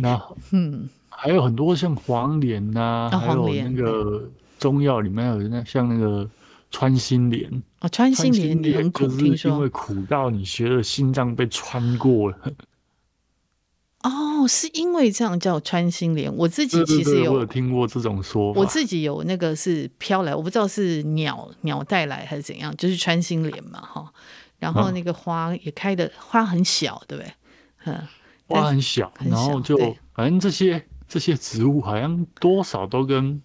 [0.00, 6.28] 那 嗯，还有很多像黄连呐、啊，还有那个中药里面有那像那个
[6.70, 8.30] 穿心莲哦，穿心
[8.62, 12.38] 莲很苦，听说因为苦到你觉得心脏被穿过了。
[14.08, 16.32] 哦，是因为这样叫穿心莲。
[16.36, 18.60] 我自己其实有，我有听过这种说法。
[18.60, 24.12] 我自己有那个是飘来，我不知道是鸟鸟带来还是怎样，就是穿心莲嘛，哈。
[24.58, 27.32] 然后那个花也开的、嗯、花很小，对不对？
[27.84, 28.06] 嗯，
[28.46, 29.76] 花很小，然后就
[30.14, 33.42] 反正这些这些植物好像多少都跟。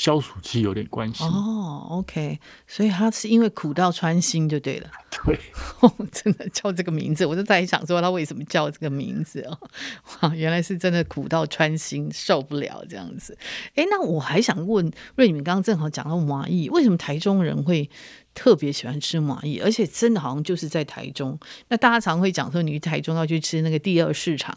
[0.00, 4.90] 消暑期有点关系哦，OK，所以他是因为苦到穿心就对了。
[5.10, 5.38] 对，
[6.10, 9.58] 真的叫这个名字，我就在想说他为什么叫这个名字哦？
[10.22, 13.36] 哇，原来是真的苦到穿心，受不了这样子。
[13.74, 17.90] 哎，那我还想问瑞，你们刚刚正好讲到麻蚁，为什么台中人会
[18.32, 19.60] 特别喜欢吃麻蚁？
[19.60, 24.56] 而且真的好像就是在台中，那大家常会讲说，你去台中要去吃那个第二市场，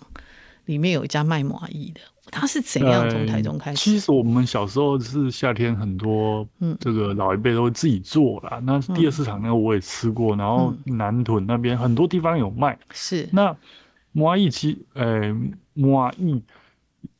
[0.63, 1.99] 里面有一家卖麻蚁的。
[2.31, 3.75] 他是怎样从台中开始？
[3.75, 6.47] 呃，其实我们小时候是夏天很多，
[6.79, 8.59] 这个老一辈都会自己做啦。
[8.61, 12.77] 嗯、那第二市场那个我也吃过，嗯、然后南屯那边很多地方有卖。
[12.91, 13.55] 是那
[14.13, 15.33] 麻薏其呃
[15.73, 16.41] 麻薏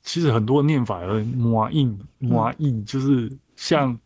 [0.02, 3.98] 其实很多念法有麻薏麻薏，就是像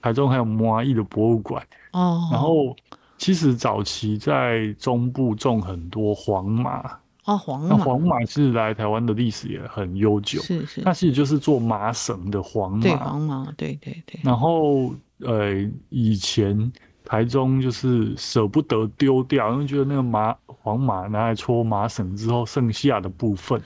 [0.00, 2.28] 台中还有麻薏的博物馆哦。
[2.30, 2.74] 然后
[3.18, 6.98] 其实早期在中部种很多黄麻。
[7.24, 14.20] 哦，黄那黄马其实来台湾的历史也很悠久，是是，它其实就是做麻绳的黄马，对黄马，对对对。
[14.22, 15.54] 然后呃，
[15.88, 16.70] 以前
[17.04, 23.58] 台中就是舍不得丢掉，因为觉得那个麻黄马拿来搓麻绳之后剩下的部分，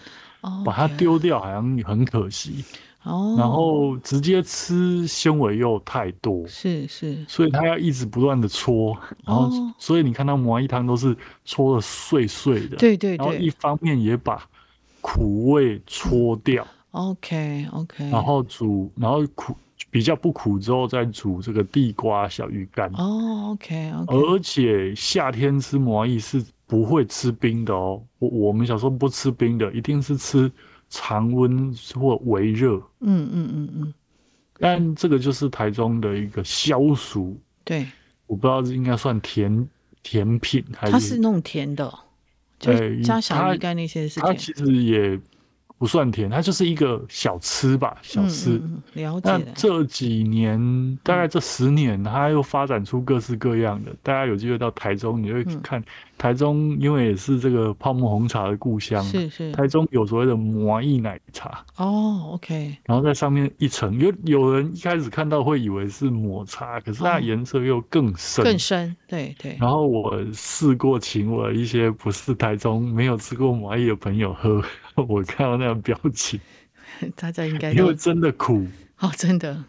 [0.42, 2.64] 哦，把它丢掉好像很可惜。
[3.04, 14.44] 哦，然后直接吃纤维又太多，是是，所以他要一直不断的搓，然后所以你看到麻薏汤都是搓的碎碎的，对对对，然后一方面也把
[15.00, 19.56] 苦味搓掉，OK OK，然后煮，然后苦
[19.90, 30.50] 比较不苦之后再煮这个地瓜小鱼干，哦 OK OK，而且夏天吃魔芋是不会吃冰的哦，我我们小时候不吃冰的，一定是吃。
[30.90, 33.94] 常温或微热，嗯嗯嗯嗯，
[34.58, 37.86] 但这个就是台中的一个消暑，对，
[38.26, 39.68] 我不知道应该算甜
[40.02, 41.92] 甜品还是它是那种甜的，
[42.58, 42.72] 就，
[43.02, 45.20] 加小鱼干那些它其实也
[45.78, 48.50] 不算甜，它就是一个小吃吧，小吃。
[48.50, 49.30] 嗯嗯嗯、了解。
[49.30, 55.82] 那这几年大概这十年，它又发展出各式各样的，大家有机会到台中，你会看
[56.18, 59.52] 台中因为也是这个泡沫红茶的故乡，是是。
[59.52, 62.76] 台中有所谓的魔芋奶茶哦，OK。
[62.84, 69.56] 然后在上面一层，有有人一开始看到会以为是抹茶，可是它颜色又更深，更深，对对。
[69.60, 74.60] 然后我试过请我一些不是台中没有吃过魔芋的朋友喝，
[75.06, 76.40] 我看到那个表情，
[77.14, 78.66] 大家应该因为真的苦
[79.00, 79.64] 哦，真的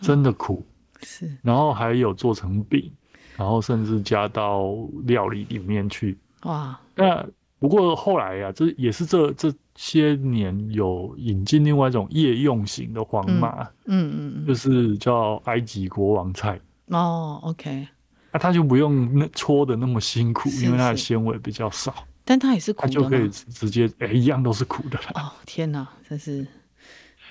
[0.00, 0.64] 真的苦
[1.02, 1.30] 是。
[1.42, 2.90] 然后还有做成饼。
[3.34, 6.78] 然后甚至加到料理里面去哇！
[6.94, 7.26] 那
[7.58, 17.40] 不过后来呀、啊，这也是这这些年有引进另外一种夜用型的黄麻，嗯嗯，嗯，就是叫埃及国王菜哦。
[17.42, 17.88] OK，
[18.30, 26.46] 那它就不用那搓的那么辛苦，因为它的纤维比较少，但它也是苦的，它就可以直接哎、欸，一样都是苦的哦，天哪，真是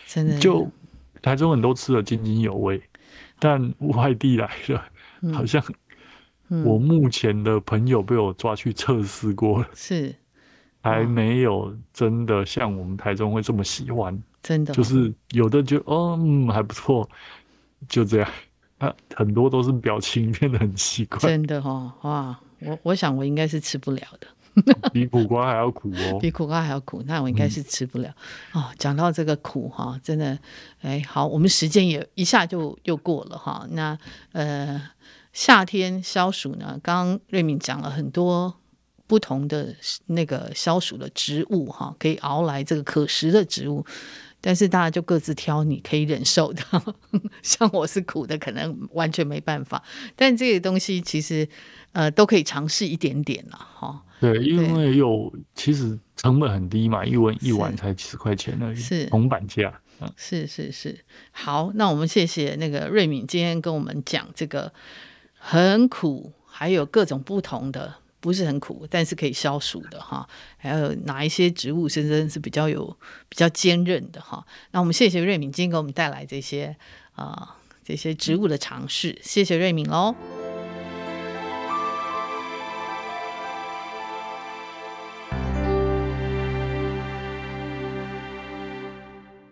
[0.08, 0.70] 真的，就
[1.22, 2.82] 台中人都吃的津津有味，
[3.40, 4.82] 但外地来的、
[5.22, 5.64] 嗯、好像。
[6.66, 10.14] 我目前的朋友被我抓去测试过了，是。
[10.82, 14.74] 还没有真的像我们台中会这么喜欢，真的。
[14.74, 17.10] 就是有的就哦嗯还不错，
[17.88, 18.30] 就这样。
[18.80, 24.28] 啊，很多都是表情变得很奇怪，真的哦哇，我我想我应该是吃不了的，
[24.92, 28.14] 比苦瓜还要苦哦，比苦瓜还要苦，那我应该是吃不了、
[28.54, 28.70] 嗯、哦。
[28.78, 30.38] 讲到这个苦哈，真的
[30.82, 33.98] 哎好，我们时间也一下就又过了哈，那
[34.32, 34.82] 呃。
[35.34, 38.54] 夏天消暑呢，刚刚瑞敏讲了很多
[39.08, 39.74] 不同的
[40.08, 43.86] 那个消暑的植物哈，可以熬来这个可食的植物，
[44.42, 46.64] 但是大家就各自挑你可以忍受的，
[47.42, 49.82] 像我是苦的，可能完全没办法。
[50.16, 51.48] 但这个东西其实
[51.94, 54.04] 呃都可以尝试一点点了哈。
[54.20, 59.80] 对，因为有其实成本很低嘛，一碗一碗才几十块钱而已，是铜板价。
[60.18, 61.00] 是是是，
[61.32, 64.74] 好，那我们谢谢那个瑞敏今天跟我们讲这个。
[65.44, 70.26] 很苦，还有各种不同的，不是很苦，但是可以消暑的哈。
[70.58, 72.96] 还有哪一些植物是真是比较有
[73.28, 74.46] 比较坚韧的哈？
[74.72, 76.78] 那我们谢谢瑞敏今天给我们带来这些
[77.14, 77.50] 啊、呃、
[77.84, 80.16] 这些植物的尝试，谢谢瑞敏喽。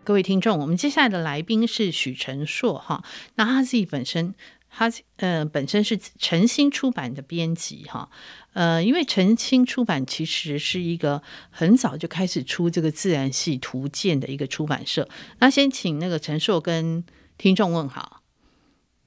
[0.04, 3.04] 各位听众，我们接下来的来宾是许承硕哈，
[3.36, 4.36] 那他自己本身。
[4.70, 8.10] 他呃本身是晨星出版的编辑哈，
[8.54, 15.10] 呃，因为晨星出版其实是一个很早就开始出这个自然系图鉴的一个出版社。
[15.40, 17.04] 那先请那个陈硕跟
[17.38, 18.22] 听众问好。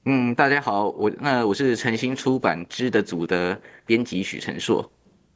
[0.05, 4.91] 嗯，大家好，我那我是晨星出版之的组的编辑许陈硕。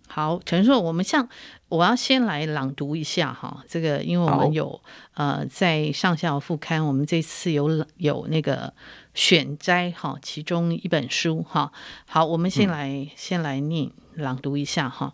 [0.07, 1.29] 好，陈硕，我们像
[1.69, 4.81] 我要先来朗读一下哈，这个因为我们有
[5.13, 8.73] 呃在上下副刊，我们这次有有那个。
[9.17, 11.71] 选摘哈，其中一本书哈。
[12.05, 15.11] 好，我们先来、嗯、先来念朗读一下哈。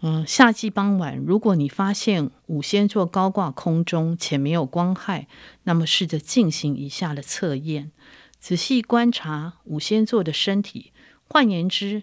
[0.00, 5.28] 嗯，夏季傍晚，如果你发现五仙座高挂空中且没有光害，
[5.62, 7.92] 那么试着进行以下的测验：
[8.40, 12.02] 仔细观察五仙座的身体，换言之，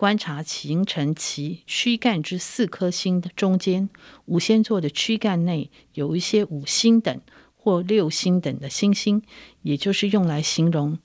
[0.00, 3.90] 观察形成其躯干之四颗星的中间，
[4.24, 7.20] 五仙座的躯干内有一些五星等。
[7.54, 9.22] 或六星等的星星，
[9.60, 10.98] 也就是用来形容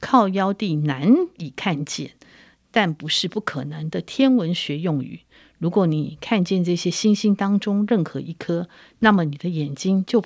[0.00, 2.12] 靠腰地难以看见，
[2.70, 5.20] 但不是不可能的天文学用语。
[5.58, 10.24] 如果你看见这些星星当中任何一颗，那么你的眼睛就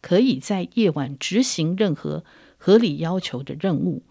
[0.00, 2.24] 可以在夜晚执行任何
[2.56, 4.02] 合理要求的任务。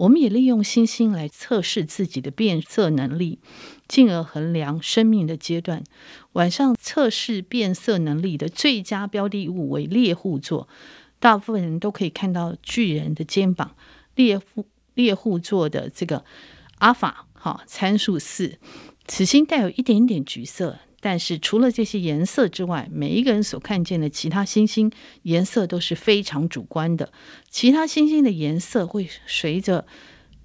[0.00, 3.38] 我们也利用星星来测试自己的变色能力，
[3.86, 5.84] 进而衡量生命的阶段。
[6.32, 10.68] 晚上测试变色能力的最佳标的物为猎户座，
[11.18, 13.76] 大部分人都可以看到巨人的肩膀。
[14.14, 16.24] 猎户猎户座的这个
[16.78, 18.58] 阿法哈参数四，
[19.06, 20.78] 此星带有一点点橘色。
[21.02, 27.10] 但是除了这些颜色之外，每一个人所看见的其他星星颜色都是非常主观的。
[27.48, 29.86] 其他星星的颜色会随着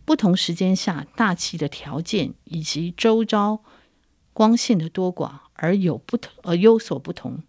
[0.06, 3.60] 不同时间下大气的条件以及周遭
[4.32, 7.44] 光线的多寡而有不同，而有所不同。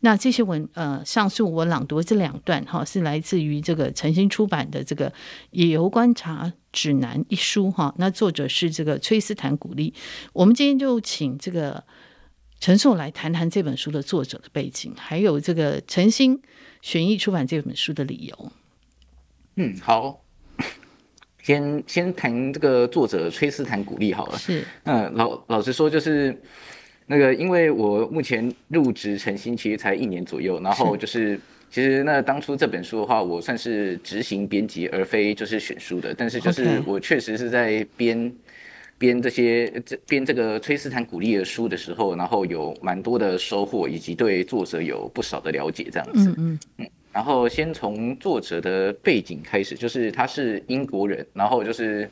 [0.00, 5.08] 那这些文呃，上述我朗读这两段哈，是来自于这个晨星出版的这个
[5.52, 7.94] 《野游观察指南》一书哈。
[7.96, 9.94] 那作者是这个崔斯坦古利。
[10.34, 11.82] 我们今天就请这个。
[12.62, 16.40] 承硕来谈谈这本书的作者的背景，还有这个陈星
[16.80, 18.52] 选译出版这本书的理由。
[19.56, 20.22] 嗯，好，
[21.42, 24.38] 先先谈这个作者崔斯坦古利好了。
[24.38, 26.40] 是，嗯，老老实说，就是
[27.06, 38.32] 那个，因为我目前入职晨星其实才一年左右，然后就是，是其实那当初这本书的话，我算是执行编辑，而非就是选书的，但是就是我确实是在编。
[39.02, 46.30] 编这些这编这个崔斯坦古利的书的时候，然后有蛮多的收获，以及对作者有不少的了解，这样子。
[46.30, 46.86] 嗯嗯嗯。
[47.10, 52.08] 然后先从作者的背景开始，就是他是英国人，然后就是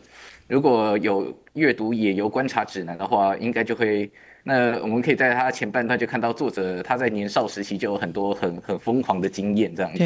[0.48, 4.10] 如果有阅读《野游观察指南》的话，应该就会，
[4.42, 10.04] 那我们可以在他前半段就看到作者他在年少时期就有很多很很疯狂的经验，这样子。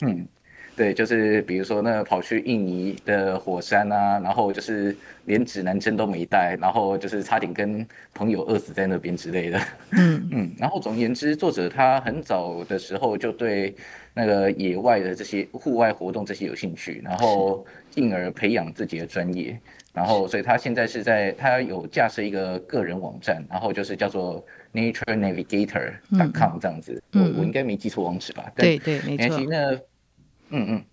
[0.00, 0.26] 嗯。
[0.78, 9.60] 对，就是比如说那跑去印尼的火山啊，然后就是连指南针都没带，然后就是差点跟朋友饿死在那边之类的。
[9.90, 13.74] 嗯 嗯，然后总而言之，作者他很早的时候就对
[14.14, 19.58] 那个野外的这些户外活动这些有兴趣，然后进而培养自己的专业，
[19.92, 27.02] 然后所以他现在是在他有架设一个个人网站，然后就是叫做 naturenavigator.com 这样子。
[27.12, 28.48] 嗯，我我应该没记错网址吧？
[28.54, 29.40] 对对，没错。
[29.40, 29.76] 那
[30.50, 30.84] 嗯嗯，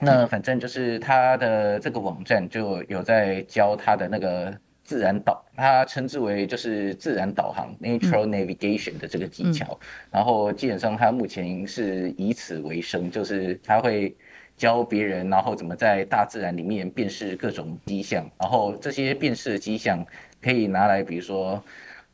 [0.00, 4.52] 那反正就是他的这个网站就有在教他的那个
[4.84, 9.78] 自然导，他称之为就是自然导航 （natural navigation） 的这个技巧。
[10.10, 14.14] 然后基本上他目前是以此为生，就是他会
[14.56, 20.04] 教别人，然后怎么在大自然里面辨识各种迹象，然后这些辨识的迹象
[20.42, 21.62] 可以拿来，比如说。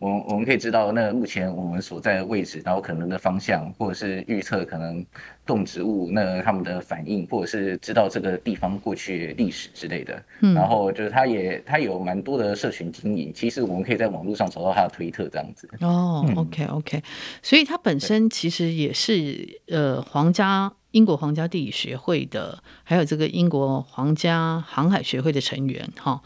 [0.03, 5.07] 我们我们可以知道，那目前我们所在的位置，然后可能的方向，或者是预测可能
[5.47, 10.21] 动植物那他们的反应，或者是知道这个地方过去历史之类的。
[10.41, 15.69] 嗯，然后就是他也他有蛮多的社群经营，其实我们可以在网络上找到他的推特这样子。
[15.81, 17.01] 哦、嗯、，OK OK，
[17.41, 20.73] 所以他本身其实也是呃皇家。
[20.93, 26.21] 英国皇家地理学会的，还有这个英国皇家航海学会的成员哈，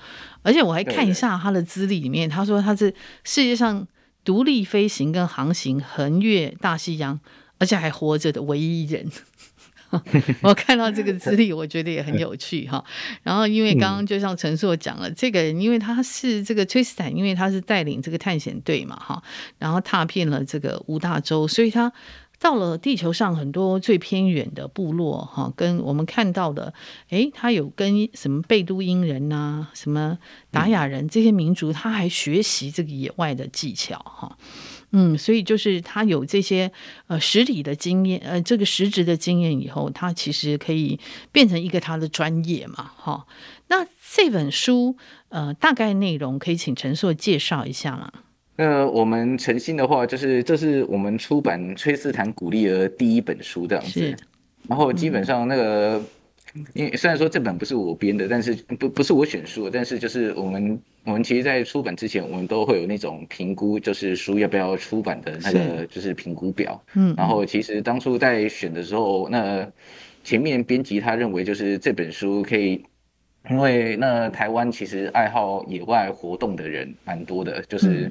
[0.47, 2.94] 而且我还看一下他的资历里面，他说他是
[3.24, 3.84] 世界上
[4.24, 7.18] 独立飞行跟航行横越大西洋，
[7.59, 9.11] 而且还活着的唯一人。
[10.42, 12.84] 我看到这个资历，我觉得也很有趣哈。
[13.24, 19.20] 然后因为刚刚就像陈硕讲了，这个人因为他是这个崔斯坦，因为他是带领这个探险队嘛哈，
[19.59, 21.92] 然后踏遍了这个五大洲，所以他。
[22.39, 26.74] 到了地球上很多最偏远的部落，哈，跟我们看到的，
[27.09, 30.18] 诶，他有跟什么贝都因人呐、什么
[30.51, 34.37] 达雅人这些民族，他还学习这个野外的技巧，哈，
[34.91, 36.70] 嗯，所以就是他有这些
[37.07, 41.01] 呃实体的经验，呃，这个实质的经验以后，他其实可以
[41.32, 43.26] 变成一个他的专业嘛，哈。
[43.68, 43.84] 那
[44.14, 44.97] 这本书，
[45.30, 48.12] 呃，大概内容可以请陈硕介绍一下吗？
[48.57, 54.16] 那我们诚心的话，就是这是我们出版崔斯坦古利的第一本书这样子。
[54.66, 56.02] 然后基本上那个，
[56.72, 66.82] 因为虽然说这本不是我编的，但是不不是我选书，但是就是我们我们其实，在出版之前，我们都会有那种评估，就是书要不要出版的那个就是评估表。
[66.94, 67.14] 嗯。
[67.16, 69.68] 然后其实当初在选的时候，那
[70.24, 72.82] 前面编辑他认为就是这本书可以。
[73.48, 78.11] 因为那台湾其实爱好野外活动的人蛮多的，就是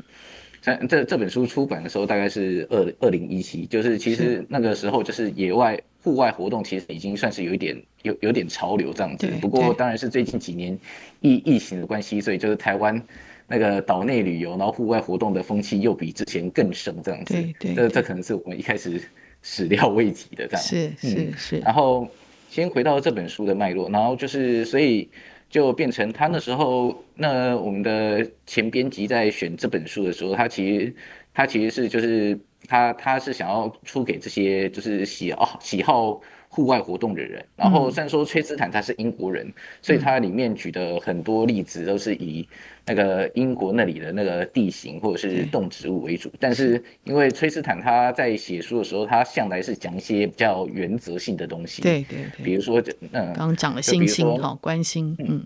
[0.65, 9.27] 在这这本书出版的时候，大概是二二零一七，就是其实那个时候就是野外户外活动其实已经算是有一点有有点潮流这样子。
[9.39, 10.75] 不过当然是最近几年
[11.21, 12.99] 疫疫情的关系，所以就是台湾
[13.47, 17.35] 那个岛内旅游，然后户外活动的风气又比之前更盛这样子。
[17.35, 18.99] 对对，这这可能是我们一开始
[19.43, 20.61] 始料未及的这样。
[20.63, 21.59] 是是是。
[21.59, 22.09] 然后。
[22.47, 25.09] 先回到这本书的脉络，然后就是，所以
[25.55, 30.93] 就变成他那时候，那我们的前编辑在选这本书的时候，他其实
[31.33, 32.37] 他其实是就是
[32.67, 36.21] 他他是想要出给这些就是喜好喜好。
[36.47, 42.47] 户外活动的人，然后虽然说崔斯坦他是英国人，嗯、所以他里面举的很多例子都是以
[42.85, 55.45] 那个英国那里的那个地形或者是动植物为主，但是因为崔斯坦他在写书的时候，他向来是讲一些比较原则性的东西，对对对，比如说嗯，刚刚讲了星星哈，关心，嗯。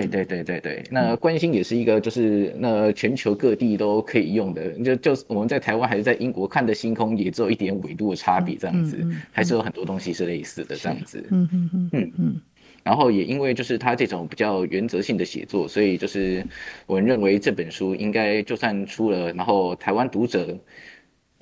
[0.00, 8.96] 对对对对对，那关心也是一个，就是那全球各地都可以用的，就就是我们在台湾还是在英国看的星空，也只有一点纬度的差别这样子，
[9.30, 11.22] 还是有很多东西是类似的这样子。
[11.30, 12.40] 嗯嗯嗯嗯嗯。
[12.82, 16.44] 然后也因为就是他这种比较原则性的写作，所以就是
[16.86, 20.58] 我认为这本书应该就算出了，然后台湾读者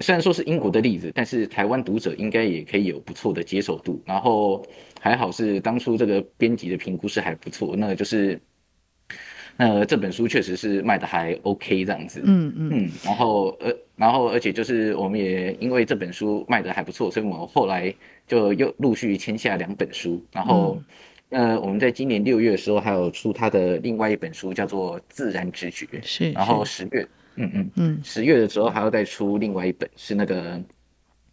[0.01, 4.67] 虽然说是英国的例子，但是台湾读者应该也可以有不错的接受度，然后。
[5.03, 8.39] 还好是当初这个编辑的评估是还不错，那就是，
[9.57, 12.71] 那这本书确实是卖的还 OK 这样子，嗯嗯。
[12.71, 17.93] 嗯，然后呃，然后而且就是我们也因为这本书卖的还不错，所以我们后来
[18.27, 20.79] 就又陆续签下两本书，然后，
[21.31, 27.71] 呃，我们在今年六月的时候还有出他的另外一本书叫做《自然直觉》，是，然后十月，嗯嗯。
[27.77, 30.61] 嗯，十月的时候还要再出另外一本是那个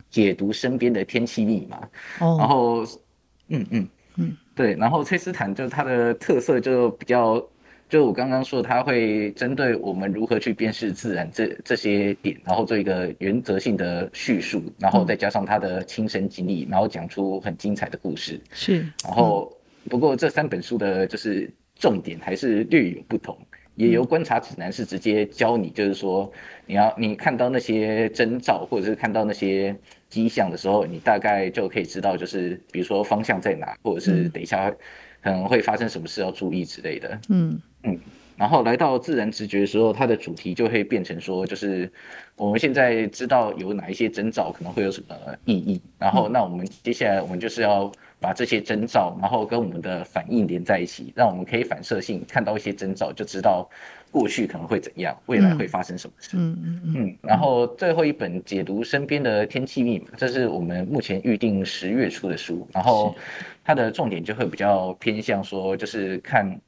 [0.09, 1.77] 解读身边的天气密码，
[2.21, 2.85] 哦，然后。
[3.49, 7.43] 嗯嗯嗯，对，然后崔斯坦就他的特色就比较
[7.89, 18.41] 就我刚刚说，他会针对我们如何去辨识自然这这些点，然后做一个原则性的叙述，然后再加上他的亲身经历，然后讲出很精彩的故事。
[18.51, 19.55] 是，然后
[19.89, 23.37] 不过这三本书的就是重点还是略有不同。
[23.75, 26.29] 也由观察指南是直接教你，就是说
[26.65, 29.75] 你要你看到那些征兆，或者是看到那些
[30.09, 34.69] 迹象的时候，你大概就可以知道，就是比如说方向在哪，或者是等一下
[35.21, 37.19] 可能会发生什么事要注意之类的。
[37.29, 37.99] 嗯嗯。
[38.37, 41.91] 然后来到自然直觉的时候，它的主题就会变成说，就是
[42.35, 47.91] 我们现在知道有哪一些征兆可能会有什么意义，然后那我们接下来我们就是要。
[48.19, 53.69] 把这些征兆，然后跟我们的反应连在一起，让我们可以反射性看到一些征兆，就知道
[54.11, 56.37] 过去可能会怎样，未来会发生什么事。
[56.37, 57.17] 嗯嗯嗯，嗯。
[57.21, 63.15] 然后最后一本解读身边的天气密码，这是我们目前预定十月初的书，然后
[63.63, 66.59] 它的重点就会比较偏向说，就是看。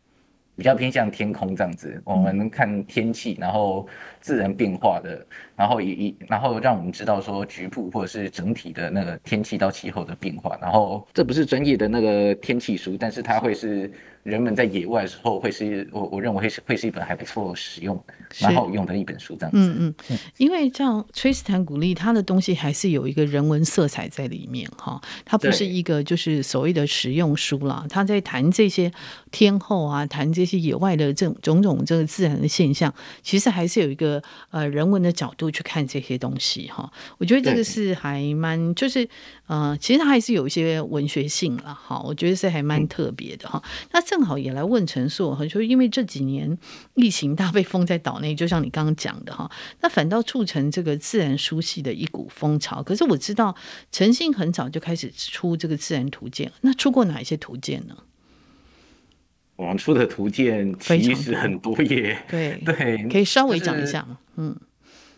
[0.55, 3.87] 比较偏向天空这样子，我们看天气，然后
[4.19, 5.25] 自然变化的，
[5.59, 10.57] 然后也一，然后让我们知道说局部或者是整体的那个天气到气候的变化。
[10.61, 13.91] 然后这不是专业的那个天气书，但是它会是。
[14.23, 17.97] 人们在野外的时候，会是我我认为会是会是一本还不错使用、
[18.41, 19.57] 蛮好用的一本书，这样子。
[19.57, 27.85] 嗯嗯，因为像崔斯坦古利，他的东西还是有一个人文色彩在里面哈，它不是一个就是所谓的实用书啦。
[27.89, 28.91] 他在谈这些
[29.31, 32.93] 天后啊，谈这些野外的这种种种这个自然的现象，
[33.23, 36.91] 其实还是有一个呃人文的角度去看这些东西哈。
[37.17, 39.07] 我觉得这个是还蛮就是
[39.47, 42.01] 呃，其实它还是有一些文学性了哈。
[42.03, 43.61] 我觉得是还蛮特别的哈。
[43.91, 46.57] 那正好也来问陈硕，哈，就因为这几年
[46.95, 49.49] 疫情大被封在岛内，就像你刚刚讲的哈，
[49.81, 52.83] 那反倒促成这个自然书系的一股风潮。
[52.83, 53.55] 可是我知道
[53.91, 57.95] 陈信很早就开始出这个自然图鉴，那出过哪一些图鉴呢？
[59.55, 64.17] 我们出的图鉴其实很多耶，对对，可以稍微讲一下吗？
[64.37, 64.55] 嗯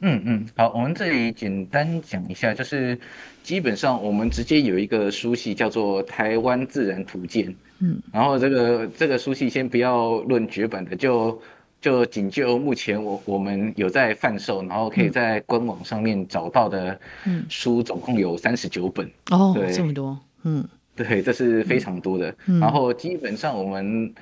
[0.02, 2.97] 嗯嗯，好，我们这里简单讲一下，就是
[3.43, 7.45] 基本上我们直接有一个书系叫做《台湾自然图鉴》。
[7.80, 11.39] 嗯，然后这个这个书系先不要论绝版的，就
[11.80, 16.99] 就仅就目前我我们有在贩售，然后可以在官网上面找到的
[17.47, 19.10] 书，总共有三十九本。
[19.30, 22.36] 哦，对，这么多，嗯，对，这是非常多的。
[22.60, 24.14] 然后基本上我们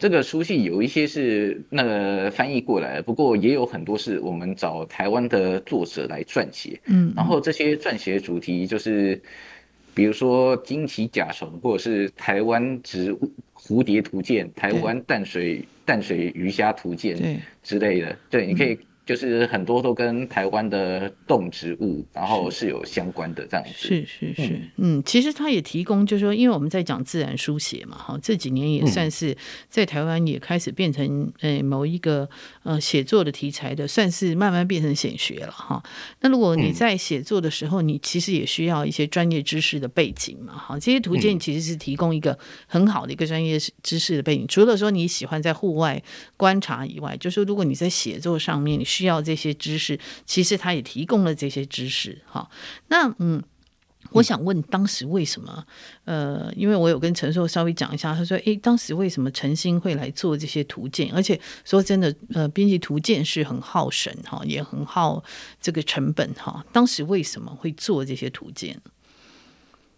[0.00, 6.80] 这个书信有一些是那个翻译过来，不过也有很多是我们找台湾的作者来撰写。
[6.86, 9.20] 嗯，然后这些撰写主题就是。
[9.92, 18.78] 比如说惊奇甲虫，或者是台湾植物蝴蝶图鉴、台湾淡水淡水鱼虾图鉴之类的，对，你可以。
[19.10, 23.72] 就是很多都跟台湾的动植物，然后是有相关的这样子。
[23.74, 29.36] 是是是，嗯，嗯，其实他也提供，就是说，因为我们在讲自然书写嘛，哈，这几年也算是
[29.68, 32.30] 在台湾也开始变成呃某一个
[32.62, 35.82] 呃写作的题材的，算是慢慢变成显学了哈。
[36.20, 42.38] 那如果你在写作的时候，你其实也需要一些专业知识的背景嘛，哈，这些图鉴其实是提供一个
[42.68, 44.46] 很好的一个专业知识的背景。
[44.46, 46.00] 除了说你喜欢在户外
[46.36, 52.48] 观察以外，就是说如果你在写作上面你需要这些知识，其实他也提供了这些知识，哈。
[52.88, 53.42] 那嗯，
[54.12, 55.64] 我想问，当时为什么？
[56.04, 61.10] 呃，因为我有跟陈硕稍微讲一下，他说，诶，当时为什么陈星会来做这些图鉴？
[61.14, 65.22] 而且说真的，呃，编辑图鉴是很耗神哈，也很耗
[65.60, 66.64] 这个成本哈。
[66.72, 68.80] 当时为什么会做这些图鉴？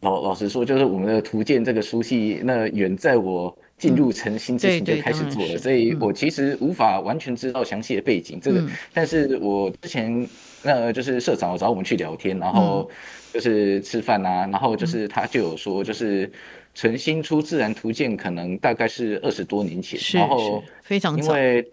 [0.00, 3.56] 老老实说，就是我们的图鉴这个书系，那远在我。
[3.82, 8.38] 进入晨星之前就开始做了，所以我其实无法完全知道详细的背景。
[8.40, 8.64] 这个，
[8.94, 10.24] 但是我之前
[10.62, 12.88] 那就是社长找我们去聊天，然后
[13.32, 16.30] 就是吃饭啊，然后就是他就有说，就是
[16.74, 21.68] 晨星出自然图鉴可能大概是二十多年前，然后非常因为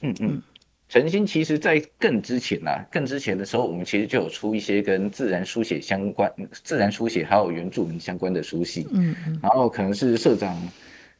[0.00, 0.42] 嗯嗯，
[0.88, 6.28] 诚心其实在更之前啊，更之前的时候，我们其实就有出一些跟自然书写相关、
[6.64, 10.60] 自然书写还有原住民相关的书系，嗯嗯，然后可能是社长。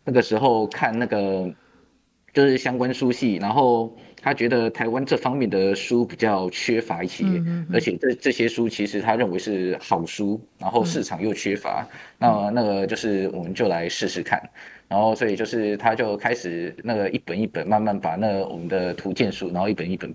[0.05, 1.49] 那个时候看那个
[2.33, 7.25] 就是相关书系，然后他觉得台湾这方面的书比较缺乏一些，
[7.73, 11.87] 而且这这些书其实他认为是好书，然后市场又缺乏，
[12.19, 14.43] 那那个就是我们就来试试看，
[14.89, 20.15] 然后所以就是他就开始那个一本一本慢慢把那我们的图鉴书，然后一本一本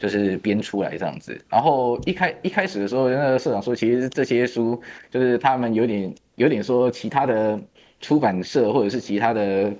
[0.00, 7.56] 就是编出来这样子，然后一开一开始的时候，那个社长说，其实这些书就是他们有点有点说其他的。
[8.02, 9.72] 出版社或者是其他的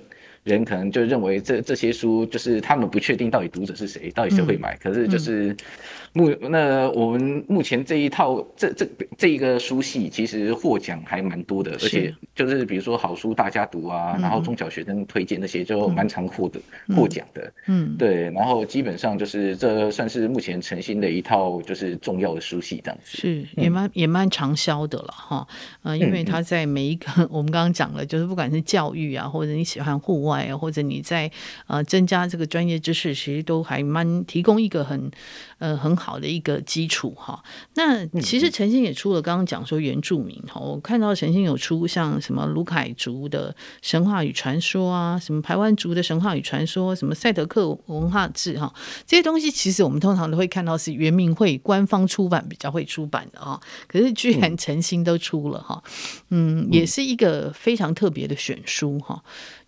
[0.43, 4.73] 人可能就认为这这些书就是他们不确定到底读者是谁，到底谁会买。
[4.73, 5.55] 嗯、可是就是
[6.13, 8.87] 目、嗯、那我们目前这一套这这
[9.17, 16.59] 这一个书系其实获奖还蛮多的，而且就是比如说好书大家读啊，嗯、然后中小学生推荐那些就蛮常获的
[16.95, 17.51] 获奖的。
[17.67, 23.17] 嗯，对，然后基本上就是这算是目前诚心的一套就是重要的书系这样子。
[23.17, 25.47] 是，也蛮也蛮畅销的了哈。
[25.81, 31.29] 呃，因为他在每一个、嗯、 我们刚刚讲了，就是不管是教育啊，或者你喜欢户外啊，或者你在
[31.67, 35.09] 呃增加这个专业知识，其实都还蛮提供一个很
[35.63, 37.41] 呃很好的一个基础哈。
[37.75, 48.73] 那其实陈星也出了，刚刚讲说原住民哈，我看到陈星有出像什么卢凯族的神话与传说啊，什么排湾族的神话与传说，什么赛德克文化志哈，
[49.07, 53.57] 这些东西其实我们通常都会看到是原民会官方出版比较会出版的啊，
[53.87, 55.81] 可是居然陈星都出了哈，
[56.29, 59.23] 嗯，也是一个非常特别的选书哈。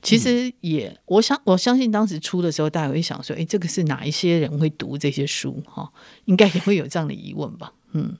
[0.05, 5.91] 其实也，我想我相信当时出的时候，大家会想说，哎，这个是哪一些人会读这些书哈？
[6.25, 7.73] 应该也会有这样的疑问吧？
[7.93, 8.15] 嗯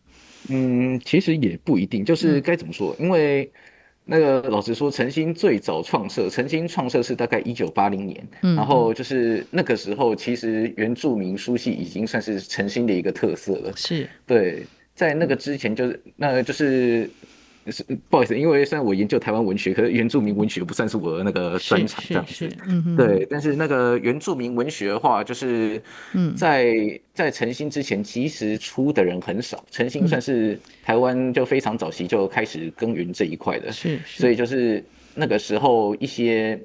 [0.49, 2.95] 嗯，其实也不一定，就是该怎么说？
[2.99, 3.51] 因为
[4.03, 13.71] 那个老实说，晨星最早创设，晨星创设是大概一九八零年，然后就是那个时候，其实原住民书系已经算是晨星的一个特色了。
[13.75, 14.65] 是对。
[14.95, 17.09] 在那个之前，就是那就是
[17.71, 22.49] 是不好意思，因为虽然我研究台湾文学，可是原住民文学不算是我的那个专长这样子。
[22.67, 25.81] 嗯对，但是那个原住民文学的话，就是
[26.35, 29.63] 在在晨星之前，其实出的人很少。
[29.71, 36.59] 晨星算是台湾就非常早期就开始耕耘这一块的，是，所以就是那个时候一些。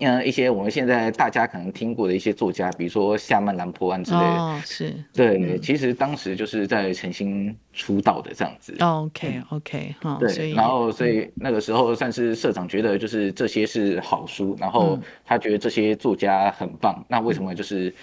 [0.00, 8.74] 嗯，一些我们现在大家可能听过的一些作家，比如说夏曼兰坡安之类的，哦，是对，嗯、其实当时就是在诚心出道的这样子。
[8.80, 17.94] OK OK，好，对，然后所以那个时候算是社长觉得就是这些是好书，然后他觉得这些作家很棒，嗯、那为什么就是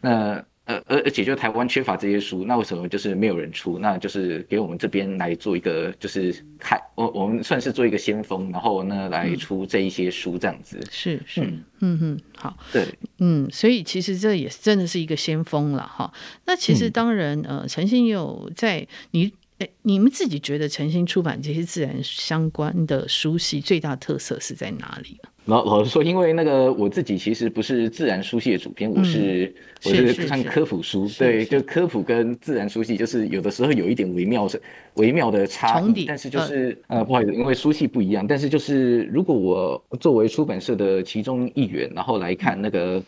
[0.00, 0.44] 那？
[0.86, 3.78] 呃，而而且就台湾缺乏这些书，那为什么就是没有人出？
[3.78, 10.78] 那就是给我们这边来做一个，就是开我我们算是做一个先锋，然后呢来出这一些书这样子。
[10.80, 12.86] 嗯、是是，嗯嗯嗯，好，对，
[13.18, 16.12] 嗯，所以其实这也真的是一个先锋了哈。
[16.46, 19.32] 那其实当然，嗯、呃，陈信有在你。
[19.82, 25.18] 你们自己觉得诚心出版这些自然相关的书系最大特色是在哪里？
[25.46, 29.54] 老老实说，因为那个我自己其实不是自然书系的主编，嗯、我是
[29.84, 34.62] 我是看科普书，对，就科普跟自然书系就是有的时候有一点微妙是
[34.94, 43.02] 微妙的差异，但是就是呃，呃不好意思，因为书系不一样，但是就是如果我作为出版社的其中一员，然后来看那个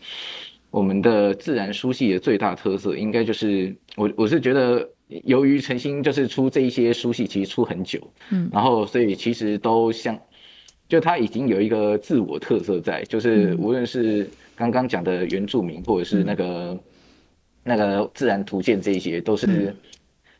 [0.71, 4.89] 我们的自然书系的最大特色，应该就是我我是觉得。
[5.07, 7.99] 由于诚心就是出这一些书系，其实出很久，
[8.31, 10.19] 嗯，然后所以其实都像，
[10.87, 16.79] 就他已经有一个自我特色在，就是无论是刚刚讲的原住民，或者是那个、嗯、
[17.63, 19.75] 那个自然图鉴这一些，都是。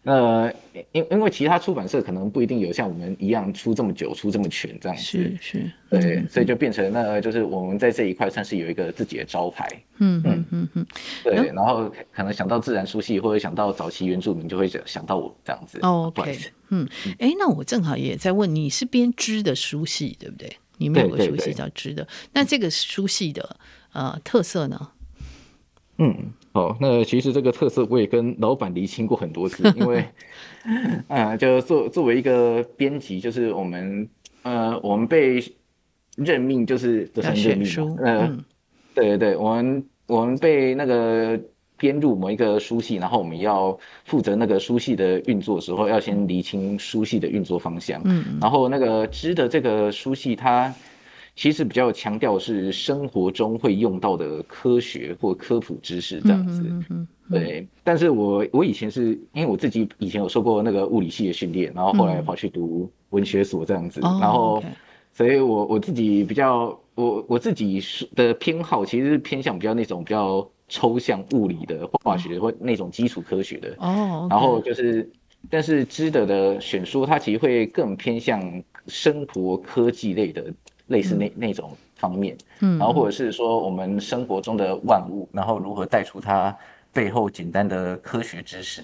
[0.05, 0.53] 嗯呃，
[0.91, 10.85] 因因为其他出版社可能不一定有像我们一样出这么久、出这么全这样子，是是，对，嗯、所以就变成那就是我们在这一块算是有一个自己的招牌，嗯嗯嗯嗯，
[11.23, 15.79] 对，然后可能想到自然书系或者想到早期原住民，就会想想到我这样子。
[15.81, 16.37] 哦、OK，
[16.69, 16.87] 嗯，
[17.17, 20.55] 哎，那我正好也在问，你是编织的书系对不对？
[20.77, 23.57] 你们有个书系叫织的，那这个书系的
[23.93, 24.91] 呃特色呢？
[25.97, 26.31] 嗯。
[26.55, 30.05] 哦，那其实这个特色我也跟老板厘清过很多次，因为，
[31.09, 34.07] 呃，就作作为一个编辑，就是我们，
[34.43, 35.43] 呃，我们被
[36.15, 38.43] 任命就是这算任命，呃，嗯、
[38.93, 41.37] 对对对，我们我们被那个
[41.77, 50.73] 编入某一个书系，然后我们要负责那个书系的运作的时候，要先厘清书系的运作方向，嗯，然后那个知的这个书系它。
[51.35, 57.67] 其实比较强调是生活中会用到的科学或科普知识这样子，嗯嗯嗯、对。
[57.83, 64.63] 但是我我以前是因为我自己以前有受过那个物理系的训练，然后后来跑去读文学所这样子，嗯、然后，
[65.11, 67.81] 所以我我自己比较我我自己
[68.15, 74.25] 的偏好其实是偏向比较那种比较抽象物理的化学或那种基础科学的哦。
[74.29, 75.11] 然后就是，
[75.49, 78.41] 但是知的的选书它其实会更偏向
[78.87, 80.45] 生活科技类的。
[80.87, 86.55] 类似那那种方面，嗯，然后或者是说我们生活中的万物，然后如何带出它
[86.93, 88.83] 背后简单的科学知识，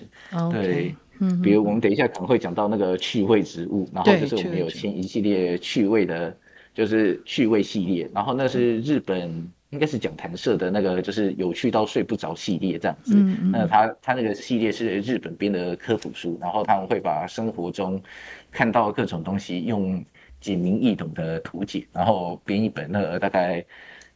[0.52, 6.36] 对，嗯，比如我们等一下可能会讲到那个趣味植物，然后就是我们有签一系列趣味的，
[6.74, 18.02] 就是趣味系列，然后那是日本应该是讲谈社的那个，就是有趣到睡不着系列这样子，嗯，那他他那个系列是日本编的科普书，然后他们会把生活中
[18.50, 20.04] 看到各种东西用。
[20.42, 23.64] 简明易懂的图解，然后编一本那个大概，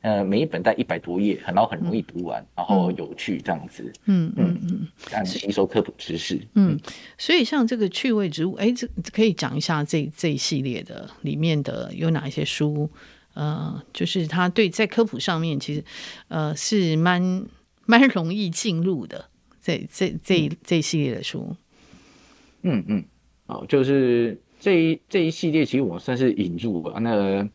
[0.02, 3.94] 呃，每一本在一百多页，然后很容易读完，嗯、然后有趣这样子。
[4.06, 6.42] 嗯嗯嗯，让你吸收科普知识。
[6.56, 6.78] 嗯，
[7.18, 12.90] 所以像这个趣味植物，哎，这可以讲一下这这一系列的里面的有哪一些书？
[13.36, 15.84] 呃，就是它对在科普上面其实
[16.30, 17.46] 呃是蛮
[17.86, 19.30] 蛮容易进入的。
[19.62, 20.16] 这这
[20.64, 21.56] 这一系列的书。
[22.62, 23.04] 嗯嗯，
[23.48, 27.00] 好，就是这一这一系列，其实我算是引入吧。
[27.00, 27.48] 那个。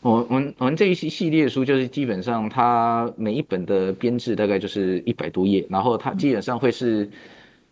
[0.00, 7.06] 我我们我们这一系系列书就是基本上它每一本的编制大概就是一百多页，然后它基本上会是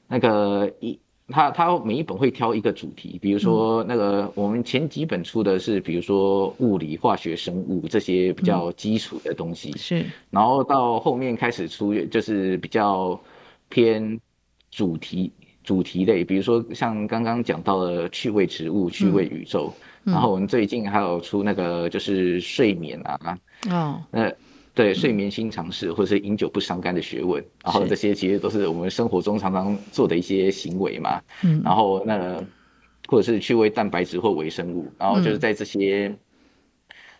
[0.08, 0.98] 那个一
[1.28, 13.18] 它它每一本会挑一个主题，比如说那个我们前几本出的是比如说物理、化学、生物这些比较基础的东西，是，然后到后面开始出就是比较
[13.70, 14.20] 偏
[14.70, 15.32] 主题
[15.68, 19.70] 主题类，比如说像刚刚讲到的趣味植物、趣味宇宙。
[20.04, 23.38] 然后我们最近还有出那个就是睡眠啊，
[23.68, 24.32] 哦，那
[24.72, 32.42] 对睡眠新尝试，或者是饮酒不伤肝的学问，然后这些其实都是我们生活中常常做的一些行为嘛，嗯，然后那个
[33.06, 36.10] 或者是趣味蛋白质或微生物，然后就是在这些，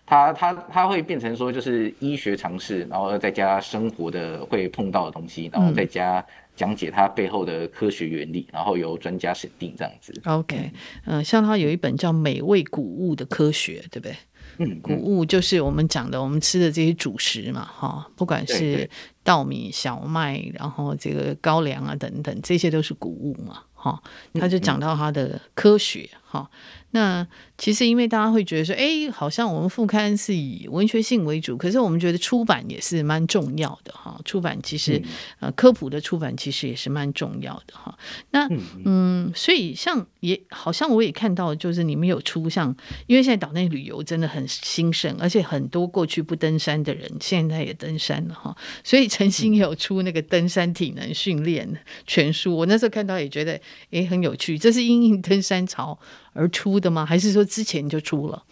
[0.07, 6.25] 它它它会变成说就是医学常识，然后再加生活的会碰到的东西，然后再加。
[6.59, 10.13] 讲解它背后的科学原理，然后由专家审定这样子。
[10.25, 10.73] OK，
[11.05, 14.17] 嗯、呃，像他有一本叫《美味谷物的科学》，对不对？
[14.59, 18.91] 嗯，谷物就是我们讲的，我们吃的这些主食嘛，哈，不管是
[19.23, 24.03] 稻米、小麦，然后这个高粱啊等等，这些都是谷物嘛，哈。
[24.35, 26.51] 他就讲到它的科学，哈。
[26.91, 27.27] 那
[27.59, 34.19] 其实，因为大家会觉得说，哎，好像我们副刊是以文学性为主，可是我们觉得出版也是蛮重要的哈。
[34.25, 35.03] 出版其实，
[35.41, 37.99] 呃，科普的出版其实也是蛮重要的哈。
[38.31, 38.49] 那
[38.85, 42.75] 嗯，所以像也好像我也看到，就是你们有出像，
[43.07, 48.57] 因为现在岛内旅游真的很兴盛，而且很多过去不登山的人现在也登山了哈。
[48.83, 51.69] 所以陈星有出那个登山体能训练
[52.07, 53.61] 全书，我那时候看到也觉得
[53.91, 55.99] 哎很有趣，这是因应登山潮
[56.39, 57.05] 而出的吗？
[57.05, 58.43] 还是说之前就出了？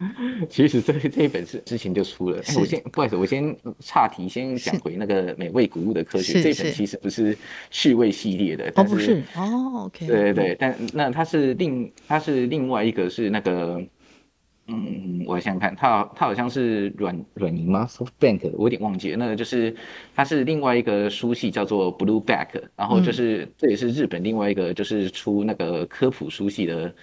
[0.48, 2.40] 其实这这一本是之前就出了。
[2.56, 6.40] 我先不好意思，我先岔题，先讲回那个美味谷物的科学。
[6.40, 7.36] 这本其实不是
[7.68, 10.06] 趣味系列的，哦，不是哦，OK。
[10.06, 13.82] 对对对，但那它是另它是另外一个是那个，
[14.68, 19.16] 嗯，我想想看，它它好像是软软银吗？SoftBank，我有点忘记了。
[19.16, 19.74] 那个就是
[20.14, 26.94] 它是另外一个书系叫做 Blueback，然后就是这也是日本另外一个就是出那个科普书系的。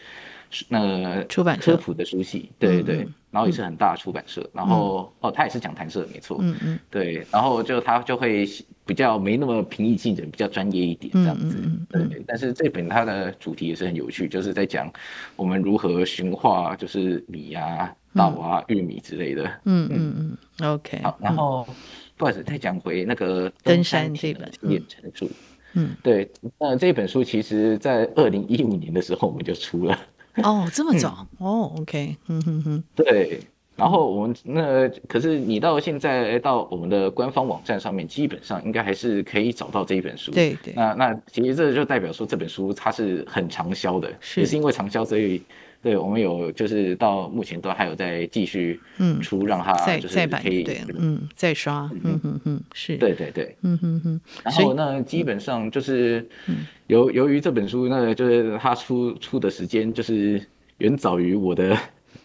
[0.70, 1.76] 那个、出版社。
[1.76, 8.48] 科普的书系，对对然后也是很大的出版社，嗯、然后哦，他也是讲谈社，没错，嗯嗯，对，然后就他就会
[8.86, 11.58] 比较没那么平易近人，比较专业一点这样子，
[11.89, 12.24] 对。
[12.26, 14.89] 但是这本它的主题也是很有趣，就是在讲
[15.36, 21.02] 我们如何驯化，就是米啊、稻啊、玉米之类的，嗯嗯嗯，OK。
[21.04, 21.76] 好，然后、嗯、
[22.16, 25.30] 不好意思，再讲回那个登山这本练成术，
[25.74, 30.00] 嗯，对，那这本书其实在二零一五年的时候我们就出了。
[30.44, 33.40] 哦，这么早、嗯、哦，OK，嗯哼哼，对，
[33.76, 40.32] 然后我们那可是你到现在到我们的官方网站上面，基本上应该还是可以找到这一本书。
[40.32, 44.40] 对对，那那其实这就代表说这本书它是很畅销的，是。
[44.40, 45.42] 也是因为畅销，所以
[45.82, 51.28] 对我们有就是到目前都还有在继续嗯出，让它就是可以对嗯。
[51.36, 52.20] 再刷嗯。
[52.24, 52.96] 嗯嗯是。
[52.98, 53.56] 对对对。
[53.62, 56.66] 嗯嗯嗯，然后那基本上就是嗯。
[56.88, 60.40] 由由于这本书，那个就是它出出的时间就是
[60.78, 61.76] 远早于我的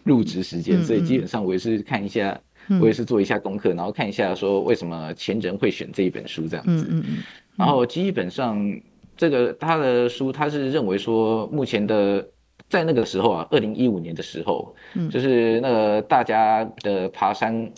[0.05, 6.87] 入职时间，所以基本上我也是看一下，嗯、我也是做一下功课，然后看一下说为什么前人会选这一本书这样子。
[6.91, 7.17] 嗯嗯嗯，
[7.57, 8.81] 然后基本上
[9.17, 12.27] 这个他的书，他是认为说目前的
[12.69, 17.71] 在那个时候啊，二零一五年的时候，嗯、就是那个大家的爬山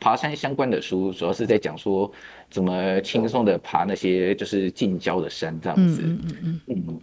[0.00, 2.10] 爬山相关的书，主要是在讲说。
[2.50, 6.84] 怎么轻松的爬那些就是近郊的山这样子，嗯嗯嗯。
[6.88, 7.00] 嗯，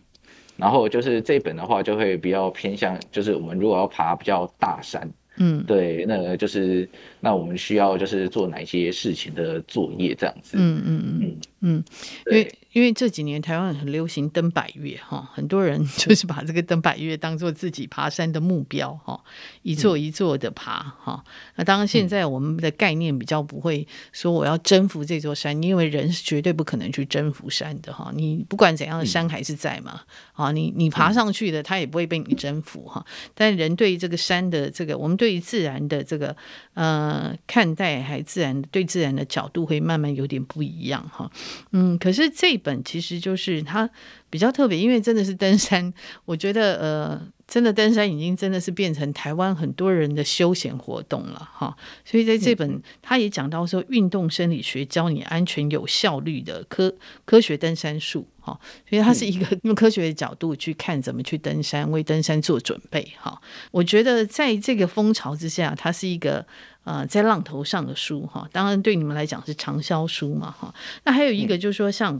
[0.58, 6.88] 然后就是这本的话就会比较偏向，就是我们如果要爬比较大山，嗯，对，那个就是
[7.26, 11.84] 那我们需要就是做哪些事情的作业这样子，嗯嗯嗯嗯
[12.28, 12.56] 因为。
[12.76, 19.18] 因为这几年台湾很流行登百岳哈，很多人就是把这个登百岳当做自己爬山的目标哈，
[19.62, 21.24] 一座一座的爬哈。
[21.56, 28.12] 那当然现在我们的概念比较不会说我要征服这座山，因为人是绝对不可能去征服山的哈。
[28.14, 30.02] 你不管怎样的山还是在嘛，
[30.34, 33.06] 啊，你你爬上去的，它也不会被你征服哈。
[33.34, 36.36] 但人对于这个山的这个，我们对于自然的这个
[36.74, 37.14] 呃
[37.47, 41.32] 看待，还自然对自然的角度会慢慢有点不一样哈。
[41.72, 42.55] 嗯，可是这。
[42.66, 43.88] 本其实就是它
[44.28, 45.93] 比较特别，因为真的是登山。
[46.24, 56.93] 我觉得呃，真的登山已经真的是变成台湾很多人的休闲活动了哈，所以在这本他也讲到说，运动生理学教你安全有效率的科
[57.24, 63.39] 科学登山术哈，所以它是一个用科学的角度去看怎么去登山，为登山做准备哈。
[63.70, 66.43] 我觉得在这个风潮之下，它是一个
[66.84, 70.74] 呃在浪头上的书哈，当然对你们来讲是畅销书嘛哈。
[71.04, 72.20] 那还有一个就是说像。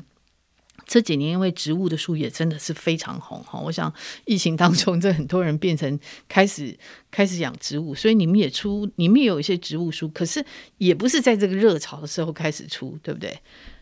[0.86, 3.91] 这几年因为植物的树也真的是非常红哈，我想
[4.26, 6.78] 疫情当中这很多人变成开始
[7.09, 10.45] 开始养植物，所以你们也出，你们也有一些植物书，可是
[10.78, 13.36] 也不是在这个热潮的时候开始出，对不对？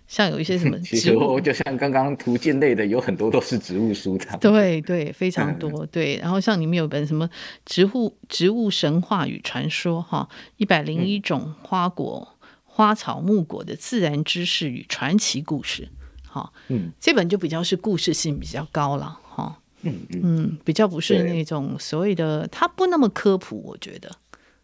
[0.06, 6.18] 像有一些什么 其实就像刚刚图鉴类的，有很多都是植物书的，对对，非常多对。
[6.18, 7.28] 然后像你们有本什么
[7.66, 15.89] 植物植物神话与传说哈，一百零一种花果、花草、木果的自然知识与传奇故事。
[16.34, 24.10] 好，嗯，这本就比较是故事性比较高了，哈，嗯嗯，比较不是那种所谓的，它不那么科普，我觉得，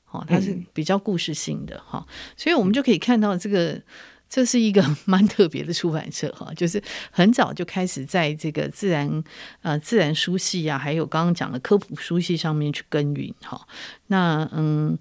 [0.10, 2.04] 哦，它是比较故事性的，哈，
[2.36, 3.80] 所以我们就可以看到这个，
[4.28, 9.24] 这是一个 蛮特别的出版社，哈，就是很早就开始在这个自然
[9.62, 13.68] 呃自然书系啊，还有刚刚讲的科普书系上面去耕耘，哈，
[14.08, 14.98] 那嗯，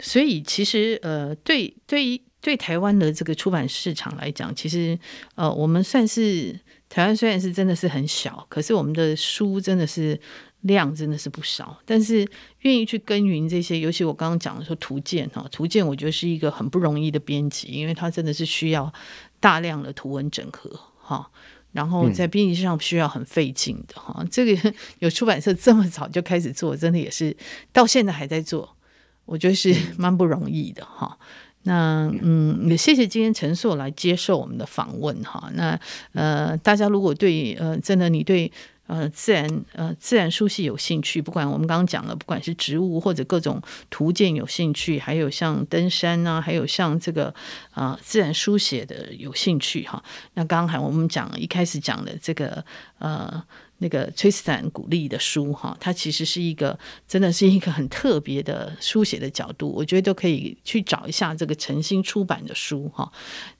[0.00, 2.20] 所以其实呃，对对于。
[2.40, 4.98] 对台湾的这个出版市场来讲，其实
[5.34, 6.58] 呃，我们算是
[6.88, 10.18] 台湾虽然是真的是很小，可是我们的书真的是
[10.60, 11.76] 量真的是不少。
[11.84, 12.26] 但是
[12.60, 18.92] 愿意去耕耘这些，尤其我刚刚讲的说图鉴哈，图鉴我觉得是一个很不容易的编辑，因为它真的是需要
[19.40, 21.28] 大量的图文整合哈，
[21.72, 24.24] 然后在编辑上需要很费劲的哈。
[24.30, 27.36] 这个有出版社这么早就开始做，真的也是
[27.72, 28.76] 到现在还在做，
[29.24, 31.18] 我觉得是蛮不容易的哈。
[31.64, 35.50] 那嗯，也谢谢今天陈硕来接受我们的访问哈。
[35.54, 35.78] 那
[36.12, 38.50] 呃，大家如果对呃，真的你对
[38.86, 47.26] 呃自然呃自然书系有兴趣，不管我们刚刚讲了，不管是植物或者各种图鉴有兴趣，还有像登山啊，还有像这个
[47.70, 50.02] 啊、呃、自然书写的有兴趣哈。
[50.34, 52.64] 那刚刚还我们讲一开始讲的这个
[52.98, 53.42] 呃。
[53.78, 63.10] 那个崔斯坦古利的书哈，它其实是一个真的是一个很特别的书写的角度，我觉得都可以去找一下这个诚心出版的书哈。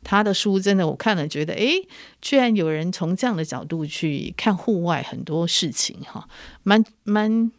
[0.02, 1.86] 他的书真的我看了觉得，诶，
[2.20, 6.28] 居然有人从这样的角度去看户外很多事情哈，
[6.62, 7.50] 蛮蛮。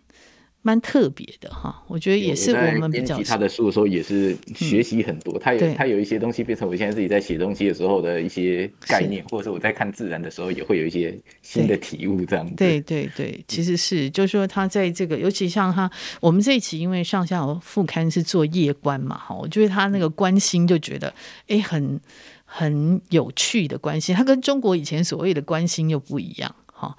[0.62, 3.22] 蛮特别的哈，我觉得也是我们比较。
[3.24, 12.55] 他的书的时候也是学习很多，嗯、他有他有一些东西变成我现在自己在写东西的时候的一些概念，或者是我在看自然的时候也会有一些新的体悟这样子。
[12.55, 15.89] 对对对，其实是就是说他在这个，尤其像他
[16.20, 21.14] 我们这一期因为上下游副刊是做夜观嘛哈，我觉得他那个关心就觉得
[21.47, 21.99] 哎很
[22.43, 26.97] 很有趣的关心，他跟中国以前所谓的关心又不一样哈。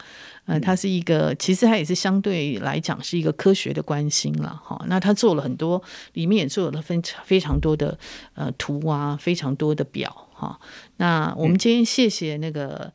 [0.50, 4.84] 嗯、呃，它是一个，其实它也是相对来讲是一个科学的关心了哈。
[4.88, 5.80] 那他做了很多，
[6.14, 7.96] 里面也做了非常非常多的
[8.34, 10.58] 呃图啊，非常多的表哈。
[10.96, 12.92] 那我们今天谢谢那个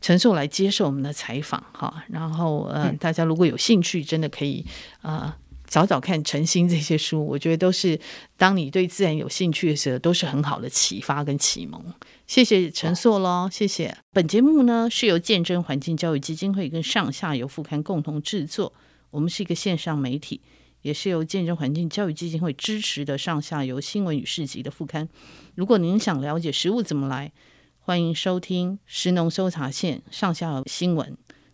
[0.00, 2.02] 陈硕来接受我们的采访哈。
[2.08, 4.64] 然后呃，大家如果有兴趣，真的可以
[5.02, 5.34] 呃。
[5.70, 7.98] 找找看晨星这些书， 我觉得都是
[8.36, 11.82] 当你对自然有兴趣的时候，都是很好的启发跟启蒙。
[12.26, 13.96] 谢谢陈硕喽，谢谢。
[14.12, 18.72] 本节目呢是由见证环境教育基金会跟上下游副刊共同制作，
[19.10, 20.40] 我们是一个线上媒体，
[20.82, 25.08] 也是由见证环境教育基金会支持的上下游新闻与市集的副刊。
[25.54, 27.32] 如果您想了解食物怎么来，
[27.78, 31.16] 欢迎收听食农搜查线上下游新闻。